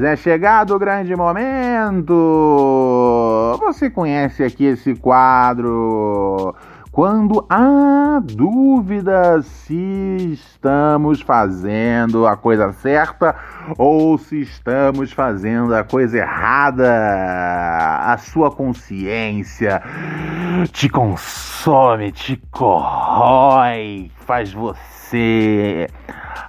é 0.02 0.16
chegado 0.16 0.74
o 0.74 0.80
grande 0.80 1.16
momento. 1.16 2.14
Você 3.66 3.90
conhece 3.90 4.44
aqui 4.44 4.66
esse 4.66 4.94
quadro? 4.94 6.54
Quando 6.92 7.46
há 7.50 8.22
dúvida 8.22 9.42
se 9.42 10.34
estamos 10.34 11.22
fazendo 11.22 12.28
a 12.28 12.36
coisa 12.36 12.74
certa 12.74 13.34
ou 13.78 14.18
se 14.18 14.42
estamos 14.42 15.14
fazendo 15.14 15.74
a 15.74 15.84
coisa 15.84 16.18
errada, 16.18 16.92
a 18.02 18.18
sua 18.18 18.52
consciência 18.52 19.82
te 20.74 20.90
consome, 20.90 22.12
te 22.12 22.36
corrói, 22.52 24.12
faz 24.18 24.52
você 24.52 25.90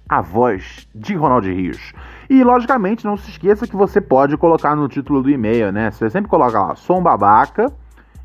a 0.09 0.21
voz 0.21 0.87
de 0.95 1.17
Ronald 1.17 1.53
Rios. 1.53 1.93
E 2.29 2.43
logicamente 2.43 3.05
não 3.05 3.17
se 3.17 3.31
esqueça 3.31 3.67
que 3.67 3.77
você 3.77 4.01
pode 4.01 4.37
colocar 4.37 4.75
no 4.75 4.89
título 4.89 5.23
do 5.23 5.31
e-mail, 5.31 5.71
né? 5.73 5.91
Você 5.91 6.11
sempre 6.11 6.29
coloca 6.29 6.61
lá, 6.61 6.75
sou 6.75 6.99
um 6.99 7.03
babaca 7.03 7.73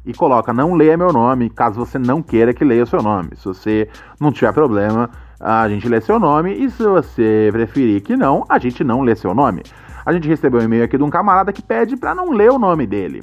e 0.06 0.14
coloca 0.14 0.52
não 0.52 0.74
leia 0.74 0.98
meu 0.98 1.14
nome, 1.14 1.50
caso 1.50 1.80
você 1.80 2.00
não 2.00 2.22
queira 2.22 2.54
que 2.54 2.66
leia 2.66 2.84
o 2.84 2.88
seu 2.88 3.02
nome. 3.02 3.30
Se 3.36 3.46
você 3.46 3.90
não 4.20 4.32
tiver 4.32 4.52
problema, 4.54 5.10
a 5.40 5.68
gente 5.70 5.88
lê 5.88 6.02
seu 6.02 6.20
nome 6.20 6.54
e 6.54 6.70
se 6.70 6.84
você 6.84 7.50
preferir 7.52 8.02
que 8.02 8.18
não, 8.18 8.46
a 8.50 8.58
gente 8.58 8.84
não 8.84 9.02
lê 9.02 9.16
seu 9.16 9.34
nome. 9.34 9.64
A 10.04 10.12
gente 10.12 10.28
recebeu 10.28 10.60
um 10.60 10.64
e-mail 10.64 10.84
aqui 10.84 10.98
de 10.98 11.04
um 11.04 11.10
camarada 11.10 11.54
que 11.54 11.62
pede 11.62 11.96
para 11.96 12.16
não 12.16 12.32
ler 12.32 12.52
o 12.52 12.58
nome 12.58 12.88
dele. 12.88 13.22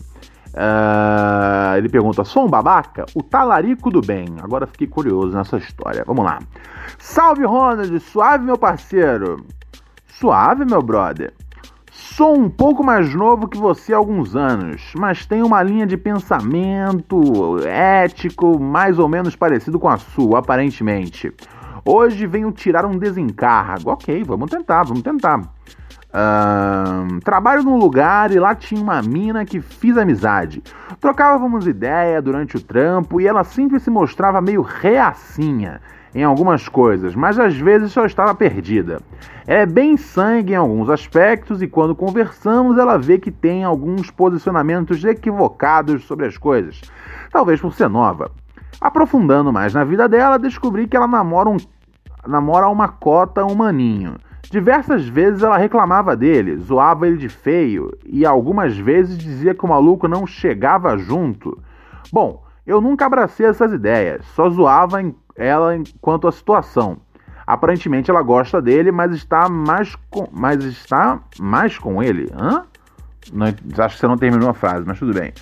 Uh, 0.48 1.76
ele 1.76 1.88
pergunta: 1.88 2.24
sou 2.24 2.46
um 2.46 2.48
babaca? 2.48 3.04
O 3.14 3.22
talarico 3.22 3.90
do 3.90 4.00
bem. 4.00 4.26
Agora 4.42 4.66
fiquei 4.66 4.86
curioso 4.86 5.36
nessa 5.36 5.56
história. 5.56 6.04
Vamos 6.06 6.24
lá. 6.24 6.38
Salve, 6.98 7.44
Ronald! 7.44 8.00
Suave, 8.00 8.44
meu 8.44 8.56
parceiro. 8.56 9.44
Suave, 10.18 10.64
meu 10.64 10.82
brother. 10.82 11.32
Sou 11.92 12.36
um 12.36 12.50
pouco 12.50 12.82
mais 12.82 13.14
novo 13.14 13.46
que 13.46 13.56
você 13.56 13.94
há 13.94 13.96
alguns 13.96 14.34
anos, 14.34 14.92
mas 14.98 15.24
tenho 15.24 15.46
uma 15.46 15.62
linha 15.62 15.86
de 15.86 15.96
pensamento 15.96 17.60
ético 17.64 18.58
mais 18.58 18.98
ou 18.98 19.08
menos 19.08 19.36
parecido 19.36 19.78
com 19.78 19.88
a 19.88 19.96
sua, 19.96 20.40
aparentemente. 20.40 21.32
Hoje 21.84 22.26
venho 22.26 22.50
tirar 22.50 22.84
um 22.84 22.98
desencargo. 22.98 23.90
Ok, 23.90 24.24
vamos 24.24 24.50
tentar, 24.50 24.82
vamos 24.82 25.04
tentar. 25.04 25.38
Uh, 25.38 27.20
trabalho 27.20 27.62
num 27.62 27.76
lugar 27.76 28.32
e 28.32 28.40
lá 28.40 28.56
tinha 28.56 28.82
uma 28.82 29.00
mina 29.00 29.44
que 29.44 29.60
fiz 29.60 29.96
amizade. 29.96 30.64
Trocávamos 31.00 31.64
ideia 31.64 32.20
durante 32.20 32.56
o 32.56 32.60
trampo 32.60 33.20
e 33.20 33.26
ela 33.28 33.44
sempre 33.44 33.78
se 33.78 33.88
mostrava 33.88 34.40
meio 34.40 34.62
reacinha 34.62 35.80
em 36.18 36.24
algumas 36.24 36.68
coisas, 36.68 37.14
mas 37.14 37.38
às 37.38 37.56
vezes 37.56 37.92
só 37.92 38.04
estava 38.04 38.34
perdida. 38.34 39.00
É 39.46 39.64
bem 39.64 39.96
sangue 39.96 40.52
em 40.52 40.56
alguns 40.56 40.90
aspectos 40.90 41.62
e 41.62 41.68
quando 41.68 41.94
conversamos 41.94 42.76
ela 42.76 42.98
vê 42.98 43.18
que 43.18 43.30
tem 43.30 43.62
alguns 43.62 44.10
posicionamentos 44.10 45.04
equivocados 45.04 46.04
sobre 46.06 46.26
as 46.26 46.36
coisas, 46.36 46.80
talvez 47.30 47.60
por 47.60 47.72
ser 47.72 47.88
nova. 47.88 48.32
Aprofundando 48.80 49.52
mais 49.52 49.72
na 49.72 49.84
vida 49.84 50.08
dela, 50.08 50.40
descobri 50.40 50.88
que 50.88 50.96
ela 50.96 51.06
namora, 51.06 51.50
um, 51.50 51.56
namora 52.26 52.68
uma 52.68 52.88
cota 52.88 53.44
humaninho. 53.44 54.16
Diversas 54.50 55.06
vezes 55.06 55.44
ela 55.44 55.56
reclamava 55.56 56.16
dele, 56.16 56.56
zoava 56.56 57.06
ele 57.06 57.16
de 57.16 57.28
feio 57.28 57.96
e 58.04 58.26
algumas 58.26 58.76
vezes 58.76 59.16
dizia 59.16 59.54
que 59.54 59.64
o 59.64 59.68
maluco 59.68 60.08
não 60.08 60.26
chegava 60.26 60.98
junto. 60.98 61.56
Bom, 62.12 62.42
eu 62.66 62.80
nunca 62.80 63.06
abracei 63.06 63.46
essas 63.46 63.72
ideias, 63.72 64.26
só 64.34 64.50
zoava 64.50 65.00
ela 65.38 65.76
enquanto 65.76 66.28
a 66.28 66.32
situação. 66.32 66.98
Aparentemente 67.46 68.10
ela 68.10 68.22
gosta 68.22 68.60
dele, 68.60 68.92
mas 68.92 69.12
está 69.12 69.48
mais 69.48 69.96
com, 70.10 70.28
mas 70.30 70.62
está 70.64 71.20
mais 71.38 71.78
com 71.78 72.02
ele. 72.02 72.30
Hã? 72.36 72.64
Não, 73.32 73.46
acho 73.46 73.94
que 73.94 74.00
você 74.00 74.06
não 74.06 74.18
terminou 74.18 74.50
a 74.50 74.54
frase, 74.54 74.84
mas 74.86 74.98
tudo 74.98 75.14
bem. 75.14 75.32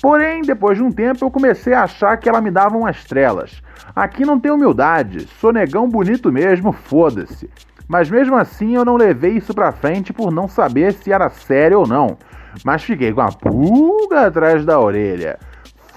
Porém, 0.00 0.40
depois 0.40 0.78
de 0.78 0.84
um 0.84 0.90
tempo, 0.90 1.24
eu 1.24 1.30
comecei 1.30 1.74
a 1.74 1.82
achar 1.82 2.16
que 2.16 2.28
ela 2.28 2.40
me 2.40 2.50
dava 2.50 2.78
umas 2.78 3.04
trelas. 3.04 3.62
Aqui 3.94 4.24
não 4.24 4.40
tem 4.40 4.50
humildade, 4.50 5.28
sou 5.38 5.52
negão 5.52 5.86
bonito 5.86 6.32
mesmo, 6.32 6.72
foda-se. 6.72 7.50
Mas 7.86 8.08
mesmo 8.08 8.36
assim 8.36 8.76
eu 8.76 8.84
não 8.84 8.96
levei 8.96 9.32
isso 9.32 9.52
pra 9.52 9.72
frente 9.72 10.12
por 10.12 10.32
não 10.32 10.48
saber 10.48 10.94
se 10.94 11.12
era 11.12 11.28
sério 11.28 11.80
ou 11.80 11.86
não. 11.86 12.16
Mas 12.64 12.82
fiquei 12.82 13.12
com 13.12 13.20
a 13.20 13.28
pulga 13.28 14.26
atrás 14.26 14.64
da 14.64 14.80
orelha 14.80 15.38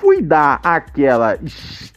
fui 0.04 0.22
dar 0.22 0.60
aquela 0.62 1.40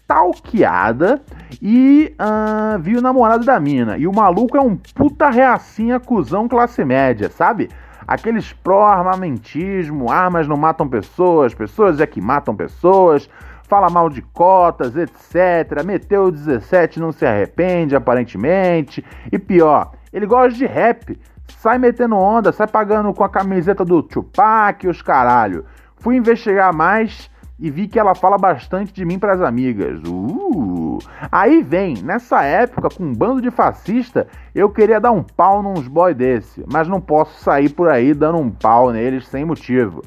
stalkeada 0.06 1.20
e 1.60 2.14
uh, 2.20 2.78
vi 2.78 2.96
o 2.96 3.02
namorado 3.02 3.44
da 3.44 3.58
mina. 3.58 3.98
E 3.98 4.06
o 4.06 4.12
maluco 4.14 4.56
é 4.56 4.60
um 4.60 4.76
puta 4.76 5.28
reacinha 5.28 5.98
cuzão 5.98 6.46
classe 6.46 6.84
média, 6.84 7.28
sabe? 7.28 7.68
Aqueles 8.06 8.52
pró-armamentismo, 8.52 10.10
armas 10.10 10.46
não 10.46 10.56
matam 10.56 10.88
pessoas, 10.88 11.52
pessoas 11.52 12.00
é 12.00 12.06
que 12.06 12.20
matam 12.20 12.54
pessoas, 12.54 13.28
fala 13.64 13.90
mal 13.90 14.08
de 14.08 14.22
cotas, 14.22 14.96
etc. 14.96 15.84
Meteu 15.84 16.26
o 16.26 16.30
17, 16.30 17.00
não 17.00 17.10
se 17.10 17.26
arrepende, 17.26 17.96
aparentemente. 17.96 19.04
E 19.32 19.38
pior, 19.40 19.90
ele 20.12 20.24
gosta 20.24 20.56
de 20.56 20.66
rap, 20.66 21.18
sai 21.58 21.78
metendo 21.78 22.14
onda, 22.14 22.52
sai 22.52 22.68
pagando 22.68 23.12
com 23.12 23.24
a 23.24 23.28
camiseta 23.28 23.84
do 23.84 24.04
Tupac 24.04 24.86
e 24.86 24.88
os 24.88 25.02
caralho. 25.02 25.64
Fui 25.96 26.14
investigar 26.14 26.72
mais 26.72 27.28
e 27.58 27.70
vi 27.70 27.88
que 27.88 27.98
ela 27.98 28.14
fala 28.14 28.36
bastante 28.36 28.92
de 28.92 29.04
mim 29.04 29.18
para 29.18 29.32
as 29.32 29.40
amigas. 29.40 29.98
Uh! 30.06 30.98
Aí 31.32 31.62
vem, 31.62 31.94
nessa 32.02 32.42
época, 32.42 32.88
com 32.94 33.04
um 33.04 33.14
bando 33.14 33.40
de 33.40 33.50
fascista, 33.50 34.26
eu 34.54 34.70
queria 34.70 35.00
dar 35.00 35.12
um 35.12 35.22
pau 35.22 35.62
nos 35.62 35.88
boy 35.88 36.12
desse, 36.12 36.64
mas 36.70 36.86
não 36.86 37.00
posso 37.00 37.42
sair 37.42 37.70
por 37.70 37.88
aí 37.88 38.12
dando 38.12 38.38
um 38.38 38.50
pau 38.50 38.92
neles 38.92 39.26
sem 39.28 39.44
motivo. 39.44 40.02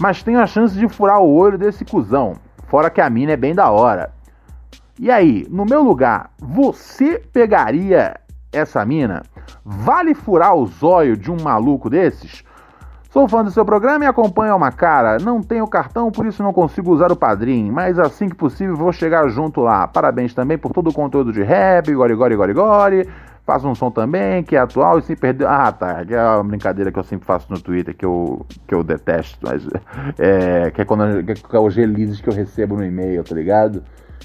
Mas 0.00 0.22
tenho 0.22 0.40
a 0.40 0.46
chance 0.46 0.78
de 0.78 0.88
furar 0.88 1.20
o 1.20 1.34
olho 1.34 1.58
desse 1.58 1.84
cuzão, 1.84 2.34
fora 2.68 2.90
que 2.90 3.00
a 3.00 3.10
mina 3.10 3.32
é 3.32 3.36
bem 3.36 3.54
da 3.54 3.70
hora. 3.70 4.12
E 4.98 5.10
aí, 5.10 5.46
no 5.50 5.64
meu 5.64 5.82
lugar, 5.82 6.30
você 6.38 7.18
pegaria 7.18 8.16
essa 8.52 8.84
mina? 8.84 9.22
Vale 9.64 10.14
furar 10.14 10.54
o 10.54 10.66
zóio 10.66 11.16
de 11.16 11.30
um 11.30 11.36
maluco 11.42 11.90
desses? 11.90 12.44
Sou 13.12 13.28
fã 13.28 13.44
do 13.44 13.50
seu 13.50 13.62
programa 13.62 14.06
e 14.06 14.08
acompanho 14.08 14.56
uma 14.56 14.72
cara. 14.72 15.18
Não 15.18 15.42
tenho 15.42 15.68
cartão, 15.68 16.10
por 16.10 16.24
isso 16.24 16.42
não 16.42 16.50
consigo 16.50 16.90
usar 16.90 17.12
o 17.12 17.16
padrinho, 17.16 17.70
mas 17.70 17.98
assim 17.98 18.26
que 18.26 18.34
possível 18.34 18.74
vou 18.74 18.90
chegar 18.90 19.28
junto 19.28 19.60
lá. 19.60 19.86
Parabéns 19.86 20.32
também 20.32 20.56
por 20.56 20.72
todo 20.72 20.88
o 20.88 20.94
conteúdo 20.94 21.30
de 21.30 21.42
rap, 21.42 21.92
gori 21.92 22.14
gori 22.14 22.34
gori 22.34 22.54
gori. 22.54 23.08
Faço 23.44 23.68
um 23.68 23.74
som 23.74 23.90
também, 23.90 24.42
que 24.42 24.56
é 24.56 24.60
atual 24.60 24.98
e 24.98 25.02
sem 25.02 25.14
perder. 25.14 25.46
Ah, 25.46 25.70
tá. 25.70 26.02
Que 26.06 26.14
é 26.14 26.22
uma 26.22 26.44
brincadeira 26.44 26.90
que 26.90 26.98
eu 26.98 27.04
sempre 27.04 27.26
faço 27.26 27.48
no 27.50 27.60
Twitter, 27.60 27.94
que 27.94 28.06
eu, 28.06 28.46
que 28.66 28.74
eu 28.74 28.82
detesto, 28.82 29.38
mas. 29.42 29.68
É, 30.18 30.70
que 30.70 30.80
é 30.80 30.84
quando 30.86 31.22
que 31.22 31.54
é 31.54 31.60
os 31.60 31.76
releases 31.76 32.18
que 32.18 32.30
eu 32.30 32.34
recebo 32.34 32.76
no 32.76 32.84
e-mail, 32.84 33.22
tá 33.22 33.34
ligado? 33.34 33.82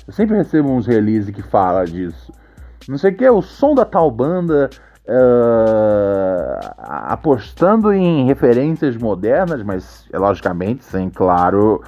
Eu 0.07 0.13
sempre 0.13 0.38
recebo 0.38 0.69
uns 0.69 0.88
releases 0.88 1.29
que 1.29 1.41
fala 1.41 1.83
disso. 1.83 2.31
Não 2.88 2.97
sei 2.97 3.11
o 3.11 3.15
que, 3.17 3.29
o 3.29 3.41
som 3.41 3.75
da 3.75 3.83
tal 3.83 4.09
banda 4.09 4.69
Uh, 5.10 6.60
apostando 7.08 7.93
em 7.93 8.26
referências 8.26 8.97
modernas, 8.97 9.64
mas 9.64 10.05
logicamente 10.14 10.84
sem, 10.84 11.10
claro, 11.10 11.82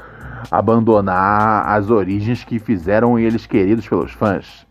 abandonar 0.50 1.68
as 1.68 1.90
origens 1.90 2.46
que 2.46 2.60
fizeram 2.60 3.20
eles 3.20 3.46
queridos 3.46 3.86
pelos 3.86 4.14
fãs. 4.14 4.66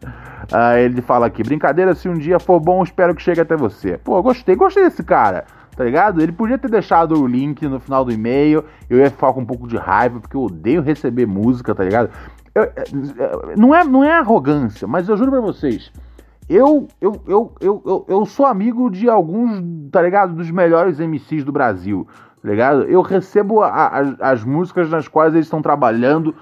Uh, 0.51 0.79
ele 0.79 1.03
fala 1.03 1.27
aqui: 1.27 1.43
brincadeira, 1.43 1.95
se 1.95 2.09
um 2.09 2.15
dia 2.15 2.41
for 2.41 2.59
bom, 2.59 2.83
espero 2.83 3.15
que 3.15 3.21
chegue 3.21 3.41
até 3.41 3.55
você. 3.55 3.99
Pô, 3.99 4.23
gostei, 4.23 4.57
gostei 4.57 4.85
desse 4.85 5.03
cara, 5.03 5.45
tá 5.77 5.85
ligado? 5.85 6.23
Ele 6.23 6.33
podia 6.33 6.57
ter 6.57 6.71
deixado 6.71 7.21
o 7.21 7.27
link 7.27 7.67
no 7.69 7.79
final 7.79 8.03
do 8.03 8.13
e-mail, 8.13 8.65
eu 8.89 8.99
ia 8.99 9.11
ficar 9.11 9.35
com 9.35 9.41
um 9.41 9.47
pouco 9.47 9.69
de 9.69 9.77
raiva, 9.77 10.21
porque 10.21 10.37
eu 10.37 10.45
odeio 10.45 10.81
receber 10.81 11.27
música, 11.27 11.75
tá 11.75 11.85
ligado? 11.85 12.09
Eu, 12.55 12.63
eh, 12.63 12.85
não, 13.59 13.75
é, 13.75 13.85
não 13.85 14.03
é 14.03 14.13
arrogância, 14.13 14.89
mas 14.89 15.07
eu 15.07 15.19
juro 15.19 15.33
pra 15.33 15.41
vocês 15.43 15.93
eu, 16.49 16.89
eu, 17.01 17.23
eu, 17.27 17.55
eu, 17.61 18.07
eu, 18.09 18.27
sou 18.27 18.47
amigo 18.47 18.91
de 18.91 19.09
alguns, 19.09 19.63
tá 19.91 20.01
ligado? 20.01 20.35
Dos 20.35 20.51
melhores 20.51 20.99
MCs 20.99 21.45
do 21.45 21.53
Brasil, 21.53 22.09
tá 22.43 22.49
ligado? 22.49 22.85
Eu 22.85 23.03
recebo 23.03 23.63
a, 23.63 23.69
a, 23.69 24.31
as 24.31 24.43
músicas 24.43 24.89
nas 24.89 25.07
quais 25.07 25.35
eles 25.35 25.47
estão 25.47 25.61
trabalhando 25.61 26.35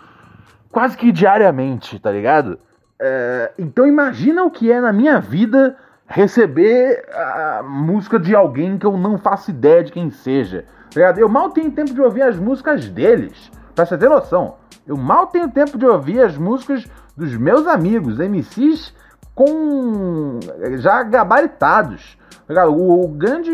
quase 0.70 0.96
que 0.96 1.10
diariamente, 1.10 1.98
tá 1.98 2.10
ligado? 2.10 2.58
É, 3.00 3.52
então 3.58 3.86
imagina 3.86 4.44
o 4.44 4.50
que 4.50 4.70
é 4.70 4.80
na 4.80 4.92
minha 4.92 5.18
vida 5.18 5.76
receber 6.06 7.04
a 7.12 7.62
música 7.64 8.18
de 8.18 8.34
alguém 8.34 8.78
que 8.78 8.86
eu 8.86 8.96
não 8.96 9.18
faço 9.18 9.50
ideia 9.50 9.82
de 9.82 9.90
quem 9.90 10.10
seja. 10.10 10.64
Tá 10.90 11.00
ligado? 11.00 11.18
Eu 11.18 11.28
mal 11.28 11.50
tenho 11.50 11.70
tempo 11.72 11.92
de 11.92 12.00
ouvir 12.00 12.22
as 12.22 12.38
músicas 12.38 12.88
deles, 12.88 13.50
pra 13.74 13.84
você 13.84 13.98
ter 13.98 14.08
noção. 14.08 14.54
Eu 14.86 14.96
mal 14.96 15.26
tenho 15.26 15.50
tempo 15.50 15.76
de 15.76 15.84
ouvir 15.84 16.20
as 16.20 16.38
músicas 16.38 16.86
dos 17.16 17.36
meus 17.36 17.66
amigos, 17.66 18.18
MCs 18.18 18.94
com 19.36 20.40
já 20.78 21.02
gabaritados. 21.02 22.18
O, 22.70 23.04
o 23.04 23.08
grande, 23.08 23.52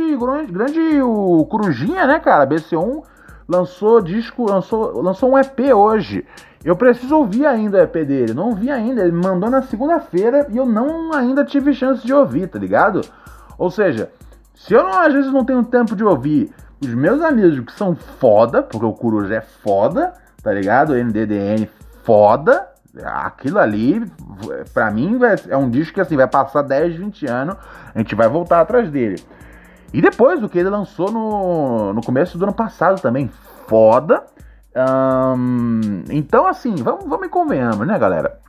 grande 0.48 1.02
o 1.02 1.44
Corujinha, 1.46 2.06
né, 2.06 2.20
cara? 2.20 2.46
BC1 2.46 3.02
lançou 3.48 4.00
disco, 4.00 4.48
lançou, 4.48 5.02
lançou 5.02 5.32
um 5.32 5.38
EP 5.38 5.74
hoje. 5.74 6.24
Eu 6.64 6.76
preciso 6.76 7.16
ouvir 7.16 7.44
ainda 7.44 7.78
o 7.78 7.80
EP 7.80 8.06
dele. 8.06 8.32
Não 8.32 8.50
ouvi 8.50 8.70
ainda. 8.70 9.02
Ele 9.02 9.12
mandou 9.12 9.50
na 9.50 9.62
segunda-feira 9.62 10.46
e 10.50 10.56
eu 10.56 10.64
não 10.64 11.12
ainda 11.12 11.44
tive 11.44 11.74
chance 11.74 12.06
de 12.06 12.14
ouvir, 12.14 12.46
tá 12.46 12.58
ligado? 12.58 13.00
Ou 13.58 13.68
seja, 13.68 14.08
se 14.54 14.72
eu 14.72 14.84
não, 14.84 15.00
às 15.00 15.12
vezes 15.12 15.32
não 15.32 15.44
tenho 15.44 15.64
tempo 15.64 15.96
de 15.96 16.04
ouvir 16.04 16.52
os 16.80 16.94
meus 16.94 17.20
amigos 17.22 17.58
que 17.60 17.72
são 17.72 17.96
foda, 17.96 18.62
porque 18.62 18.86
o 18.86 18.92
Coruja 18.92 19.34
é 19.34 19.40
foda, 19.40 20.12
tá 20.42 20.52
ligado? 20.52 20.90
O 20.90 20.96
NDDN 20.96 21.68
foda, 22.04 22.68
aquilo 23.04 23.58
ali, 23.58 24.04
para 24.74 24.90
mim, 24.90 25.18
é 25.48 25.56
um 25.56 25.70
disco 25.70 25.94
que 25.94 26.00
assim, 26.00 26.16
vai 26.16 26.26
passar 26.26 26.62
10, 26.62 26.96
20 26.96 27.26
anos, 27.26 27.56
a 27.94 27.98
gente 27.98 28.14
vai 28.14 28.28
voltar 28.28 28.60
atrás 28.60 28.90
dele. 28.90 29.22
E 29.92 30.00
depois, 30.00 30.42
o 30.42 30.48
que 30.48 30.58
ele 30.58 30.70
lançou 30.70 31.10
no, 31.10 31.92
no 31.92 32.02
começo 32.02 32.38
do 32.38 32.44
ano 32.44 32.54
passado 32.54 33.00
também, 33.00 33.30
foda. 33.66 34.24
Então, 36.10 36.46
assim, 36.46 36.74
vamos, 36.76 37.04
vamos 37.06 37.26
e 37.26 37.30
convenhamos, 37.30 37.86
né, 37.86 37.98
galera? 37.98 38.40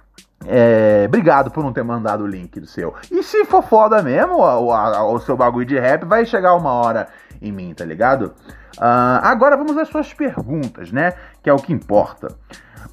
É, 0.46 1.06
obrigado 1.08 1.52
por 1.52 1.64
não 1.64 1.72
ter 1.72 1.84
mandado 1.84 2.24
o 2.24 2.28
link 2.28 2.60
do 2.60 2.68
seu. 2.68 2.94
E 3.12 3.24
se 3.24 3.46
for 3.46 3.64
foda 3.64 4.02
mesmo, 4.02 4.36
o, 4.36 4.70
o, 4.70 5.14
o 5.14 5.20
seu 5.20 5.38
bagulho 5.38 5.66
de 5.66 5.80
rap 5.80 6.06
vai 6.06 6.26
chegar 6.26 6.56
uma 6.56 6.72
hora 6.72 7.08
em 7.41 7.52
mim, 7.52 7.74
tá 7.74 7.86
ligado? 7.86 8.34
Uh, 8.78 9.20
agora 9.22 9.56
vamos 9.56 9.78
às 9.78 9.88
suas 9.88 10.14
perguntas, 10.14 10.91
né? 10.91 11.14
Que 11.41 11.50
é 11.50 11.54
o 11.54 11.58
que 11.58 11.72
importa. 11.72 12.36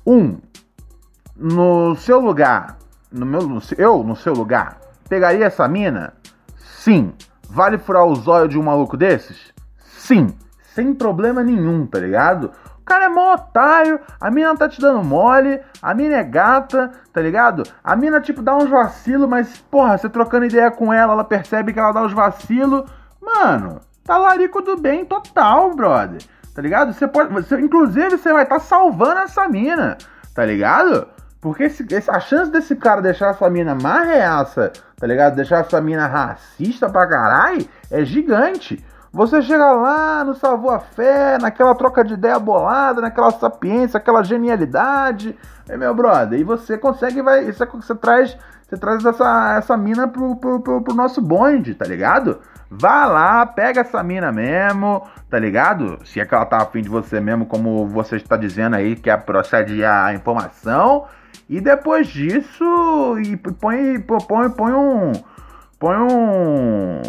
Um, 0.07 0.39
no 1.41 1.97
seu 1.97 2.21
lugar, 2.21 2.77
no 3.11 3.25
meu, 3.25 3.43
no, 3.43 3.61
eu 3.79 4.05
no 4.05 4.15
seu 4.15 4.35
lugar, 4.35 4.79
pegaria 5.09 5.47
essa 5.47 5.67
mina? 5.67 6.13
Sim. 6.57 7.13
Vale 7.49 7.79
furar 7.79 8.05
os 8.05 8.29
olhos 8.29 8.51
de 8.51 8.59
um 8.59 8.63
maluco 8.63 8.97
desses? 8.97 9.53
Sim. 9.79 10.29
Sem 10.75 10.95
problema 10.95 11.43
nenhum, 11.43 11.87
tá 11.87 11.99
ligado? 11.99 12.53
cara 12.91 13.05
é 13.05 13.09
mó 13.09 13.35
otário, 13.35 14.01
a 14.21 14.33
mina 14.33 14.57
tá 14.57 14.69
te 14.69 14.81
dando 14.81 15.05
mole, 15.05 15.61
a 15.81 15.95
mina 15.95 16.17
é 16.17 16.25
gata, 16.25 16.91
tá 17.13 17.21
ligado? 17.21 17.63
A 17.85 17.95
mina, 17.95 18.21
tipo, 18.21 18.43
dá 18.43 18.57
uns 18.57 18.69
vacilos, 18.69 19.29
mas, 19.29 19.59
porra, 19.71 19.97
você 19.97 20.09
trocando 20.09 20.47
ideia 20.47 20.73
com 20.73 20.93
ela, 20.93 21.13
ela 21.13 21.23
percebe 21.23 21.73
que 21.73 21.79
ela 21.79 21.93
dá 21.93 22.03
uns 22.03 22.13
vacilos. 22.13 22.91
Mano, 23.23 23.81
tá 24.03 24.19
larico 24.19 24.61
do 24.61 24.77
bem 24.77 25.05
total, 25.05 25.73
brother. 25.73 26.21
Tá 26.53 26.61
ligado? 26.61 26.93
Você 26.93 27.07
pode. 27.07 27.33
Você, 27.33 27.61
inclusive, 27.61 28.19
você 28.19 28.33
vai 28.33 28.43
estar 28.43 28.57
tá 28.57 28.61
salvando 28.61 29.21
essa 29.21 29.49
mina, 29.49 29.97
tá 30.35 30.45
ligado? 30.45 31.07
Porque 31.41 31.65
esse, 31.65 31.87
a 32.09 32.21
chance 32.21 32.51
desse 32.51 32.77
cara 32.77 33.01
deixar 33.01 33.31
essa 33.31 33.49
mina 33.49 33.75
marreaça, 33.75 34.73
tá 34.97 35.07
ligado? 35.07 35.37
Deixar 35.37 35.61
essa 35.61 35.81
mina 35.81 36.07
racista 36.07 36.89
pra 36.89 37.07
caralho 37.07 37.67
é 37.91 38.05
gigante. 38.05 38.85
Você 39.13 39.43
chega 39.43 39.73
lá 39.73 40.23
no 40.23 40.35
Salvou 40.35 40.71
a 40.71 40.79
Fé, 40.79 41.37
naquela 41.41 41.75
troca 41.75 42.05
de 42.05 42.15
ideia 42.15 42.39
bolada, 42.39 43.01
naquela 43.01 43.33
sapiência, 43.33 43.99
aquela 43.99 44.23
genialidade, 44.23 45.37
é 45.69 45.77
meu 45.77 45.93
brother, 45.93 46.39
e 46.39 46.45
você 46.45 46.79
consegue, 46.79 47.21
vai, 47.21 47.49
isso 47.49 47.61
é, 47.61 47.67
você 47.67 47.93
traz, 47.97 48.39
você 48.69 48.77
traz 48.77 49.05
essa, 49.05 49.57
essa 49.57 49.77
mina 49.77 50.07
pro, 50.07 50.37
pro, 50.37 50.61
pro, 50.61 50.81
pro 50.83 50.95
nosso 50.95 51.21
bonde, 51.21 51.75
tá 51.75 51.85
ligado? 51.87 52.39
Vá 52.71 53.05
lá, 53.05 53.45
pega 53.45 53.81
essa 53.81 54.01
mina 54.01 54.31
mesmo, 54.31 55.03
tá 55.29 55.41
ligado? 55.41 55.99
Se 56.05 56.21
é 56.21 56.25
que 56.25 56.33
ela 56.33 56.47
tá 56.47 56.59
afim 56.59 56.81
de 56.81 56.89
você 56.89 57.19
mesmo, 57.19 57.47
como 57.47 57.89
você 57.89 58.15
está 58.15 58.37
dizendo 58.37 58.77
aí, 58.77 58.95
que 58.95 59.11
é 59.11 59.17
procede 59.17 59.85
a 59.85 60.15
informação. 60.15 61.07
E 61.51 61.61
depois 61.61 62.07
disso, 62.07 63.19
e 63.19 63.37
põe, 63.37 63.99
põe, 63.99 64.51
põe 64.51 64.73
um. 64.73 65.11
Põe 65.81 65.97
um. 65.97 67.03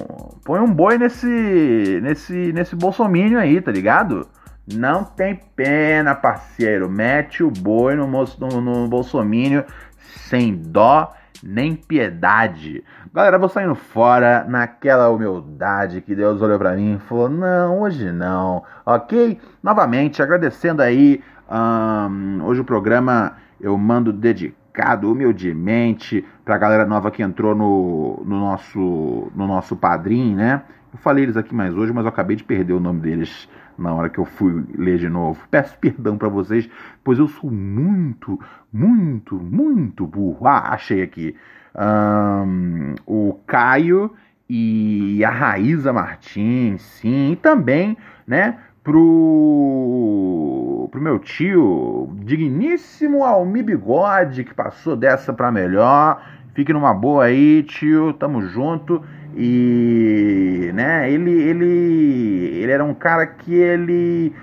Põe 0.43 0.59
um 0.59 0.73
boi 0.73 0.97
nesse. 0.97 1.99
nesse. 2.01 2.51
nesse 2.51 2.75
bolsomínio 2.75 3.37
aí, 3.37 3.61
tá 3.61 3.71
ligado? 3.71 4.27
Não 4.73 5.03
tem 5.03 5.39
pena, 5.55 6.15
parceiro. 6.15 6.89
Mete 6.89 7.43
o 7.43 7.51
boi 7.51 7.93
no, 7.93 8.07
no, 8.07 8.61
no 8.61 8.87
bolsomínio 8.87 9.63
sem 9.99 10.55
dó 10.55 11.13
nem 11.43 11.75
piedade. 11.75 12.83
Galera, 13.13 13.37
vou 13.37 13.47
saindo 13.47 13.75
fora 13.75 14.43
naquela 14.47 15.09
humildade 15.09 16.01
que 16.01 16.15
Deus 16.15 16.41
olhou 16.41 16.57
para 16.57 16.75
mim 16.75 16.95
e 16.95 17.07
falou: 17.07 17.29
não, 17.29 17.81
hoje 17.81 18.11
não, 18.11 18.63
ok? 18.83 19.39
Novamente, 19.61 20.19
agradecendo 20.19 20.81
aí. 20.81 21.21
Um, 21.47 22.43
hoje 22.45 22.61
o 22.61 22.65
programa 22.65 23.35
eu 23.61 23.77
mando 23.77 24.11
dedicado 24.11 25.11
humildemente 25.11 26.25
pra 26.43 26.57
galera 26.57 26.85
nova 26.85 27.11
que 27.11 27.21
entrou 27.21 27.55
no, 27.55 28.23
no 28.25 28.39
nosso 28.39 29.31
no 29.35 29.47
nosso 29.47 29.75
padrinho, 29.75 30.35
né? 30.35 30.63
Eu 30.93 30.99
falei 30.99 31.23
eles 31.23 31.37
aqui 31.37 31.55
mais 31.55 31.75
hoje, 31.75 31.93
mas 31.93 32.03
eu 32.03 32.09
acabei 32.09 32.35
de 32.35 32.43
perder 32.43 32.73
o 32.73 32.79
nome 32.79 32.99
deles 32.99 33.47
na 33.77 33.93
hora 33.93 34.09
que 34.09 34.19
eu 34.19 34.25
fui 34.25 34.63
ler 34.75 34.97
de 34.97 35.07
novo. 35.07 35.39
Peço 35.49 35.77
perdão 35.79 36.17
para 36.17 36.27
vocês, 36.27 36.69
pois 37.03 37.17
eu 37.17 37.27
sou 37.27 37.49
muito, 37.49 38.39
muito, 38.71 39.35
muito 39.35 40.05
burro. 40.05 40.47
Ah, 40.47 40.73
achei 40.73 41.01
aqui. 41.01 41.35
Um, 41.73 42.95
o 43.05 43.39
Caio 43.47 44.13
e 44.49 45.23
a 45.23 45.29
Raíza 45.29 45.93
Martins, 45.93 46.81
sim, 46.81 47.31
e 47.31 47.35
também, 47.37 47.97
né, 48.27 48.57
pro, 48.83 50.49
pro 50.91 51.01
meu 51.01 51.19
tio, 51.19 52.09
digníssimo 52.23 53.23
Almi 53.23 53.63
Bigode, 53.63 54.43
que 54.43 54.53
passou 54.53 54.95
dessa 54.95 55.31
para 55.33 55.51
melhor. 55.51 56.23
Fique 56.53 56.73
numa 56.73 56.93
boa 56.93 57.25
aí, 57.25 57.63
tio, 57.63 58.13
tamo 58.13 58.41
junto. 58.41 59.01
E, 59.35 60.71
né, 60.73 61.09
ele, 61.09 61.31
ele, 61.31 62.59
ele 62.61 62.71
era 62.71 62.83
um 62.83 62.93
cara 62.93 63.25
que 63.25 63.53
ele 63.53 64.35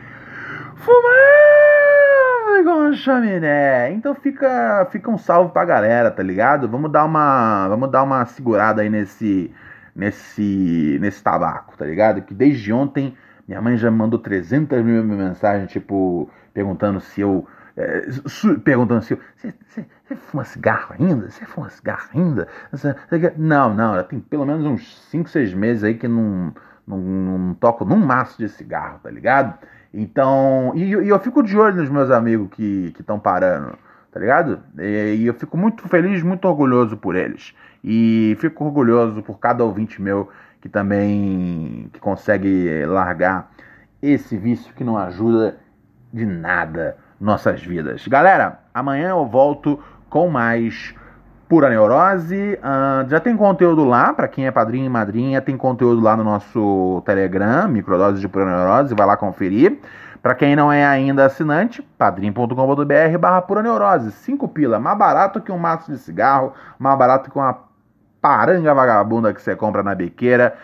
fumava 0.76 2.58
igual 2.60 2.80
um 2.80 2.94
chaminé. 2.94 3.92
Então 3.92 4.14
fica, 4.14 4.88
fica 4.90 5.10
um 5.10 5.18
salve 5.18 5.52
pra 5.52 5.64
galera, 5.66 6.10
tá 6.10 6.22
ligado? 6.22 6.68
Vamos 6.68 6.90
dar 6.90 7.04
uma, 7.04 7.68
vamos 7.68 7.90
dar 7.90 8.02
uma 8.02 8.24
segurada 8.24 8.80
aí 8.80 8.88
nesse, 8.88 9.52
nesse, 9.94 10.96
nesse 11.00 11.22
tabaco, 11.22 11.76
tá 11.76 11.84
ligado? 11.84 12.22
Que 12.22 12.32
desde 12.32 12.72
ontem 12.72 13.14
minha 13.48 13.62
mãe 13.62 13.76
já 13.78 13.90
mandou 13.90 14.18
300 14.18 14.84
mil 14.84 15.02
mensagens, 15.02 15.70
tipo, 15.70 16.30
perguntando 16.52 17.00
se 17.00 17.22
eu 17.22 17.46
é, 17.78 18.06
perguntando 18.64 19.02
se 19.02 19.14
você, 19.14 19.54
você, 20.04 20.16
fuma 20.16 20.44
cigarro 20.44 20.96
ainda? 20.98 21.30
Você 21.30 21.46
fuma 21.46 21.70
cigarro 21.70 22.08
ainda? 22.12 22.48
Não, 23.36 23.72
não, 23.72 23.94
já 23.94 24.02
tem 24.02 24.18
pelo 24.18 24.44
menos 24.44 24.66
uns 24.66 25.00
5, 25.10 25.30
6 25.30 25.54
meses 25.54 25.84
aí 25.84 25.94
que 25.94 26.08
não, 26.08 26.52
não, 26.86 26.98
não 26.98 27.54
toco 27.54 27.84
num 27.84 27.96
maço 27.96 28.36
de 28.36 28.48
cigarro, 28.48 28.98
tá 29.00 29.10
ligado? 29.10 29.56
Então, 29.94 30.72
e, 30.74 30.82
e 30.82 31.08
eu 31.08 31.18
fico 31.20 31.42
de 31.42 31.56
olho 31.56 31.76
nos 31.76 31.88
meus 31.88 32.10
amigos 32.10 32.48
que 32.50 32.92
estão 32.98 33.18
parando, 33.18 33.78
tá 34.10 34.18
ligado? 34.18 34.60
E 34.76 35.24
eu 35.24 35.34
fico 35.34 35.56
muito 35.56 35.86
feliz, 35.88 36.20
muito 36.22 36.46
orgulhoso 36.46 36.96
por 36.96 37.14
eles. 37.14 37.54
E 37.82 38.36
fico 38.40 38.64
orgulhoso 38.64 39.22
por 39.22 39.38
cada 39.38 39.64
ouvinte 39.64 40.02
meu 40.02 40.28
que 40.60 40.68
também 40.68 41.88
que 41.92 42.00
consegue 42.00 42.84
largar 42.86 43.50
esse 44.02 44.36
vício 44.36 44.72
que 44.74 44.84
não 44.84 44.96
ajuda 44.96 45.56
de 46.12 46.24
nada 46.24 46.96
nossas 47.20 47.62
vidas. 47.62 48.06
Galera, 48.06 48.60
amanhã 48.72 49.10
eu 49.10 49.26
volto 49.26 49.78
com 50.08 50.28
mais 50.28 50.94
Pura 51.48 51.68
Neurose. 51.68 52.58
Uh, 52.58 53.08
já 53.08 53.18
tem 53.18 53.36
conteúdo 53.36 53.84
lá, 53.84 54.12
para 54.12 54.28
quem 54.28 54.46
é 54.46 54.50
padrinho 54.50 54.86
e 54.86 54.88
madrinha, 54.88 55.40
tem 55.40 55.56
conteúdo 55.56 56.00
lá 56.00 56.16
no 56.16 56.22
nosso 56.22 57.02
Telegram, 57.04 57.66
Microdose 57.68 58.20
de 58.20 58.28
Pura 58.28 58.44
Neurose, 58.44 58.94
vai 58.94 59.06
lá 59.06 59.16
conferir. 59.16 59.78
Para 60.22 60.34
quem 60.34 60.56
não 60.56 60.70
é 60.70 60.84
ainda 60.84 61.24
assinante, 61.24 61.80
padrim.com.br 61.96 63.18
barra 63.18 63.40
Pura 63.40 63.62
Neurose. 63.62 64.10
5 64.10 64.48
pila, 64.48 64.78
mais 64.78 64.98
barato 64.98 65.40
que 65.40 65.50
um 65.50 65.58
maço 65.58 65.90
de 65.90 65.98
cigarro, 65.98 66.52
mais 66.78 66.98
barato 66.98 67.30
que 67.30 67.38
uma 67.38 67.67
paranga 68.20 68.74
vagabunda 68.74 69.32
que 69.32 69.40
você 69.40 69.56
compra 69.56 69.82
na 69.82 69.94
biqueira. 69.94 70.56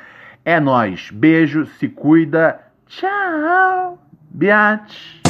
É 0.45 0.61
nós. 0.61 1.11
Beijo, 1.11 1.67
se 1.67 1.89
cuida. 1.89 2.61
Tchau. 2.87 3.99
Biate. 4.31 5.24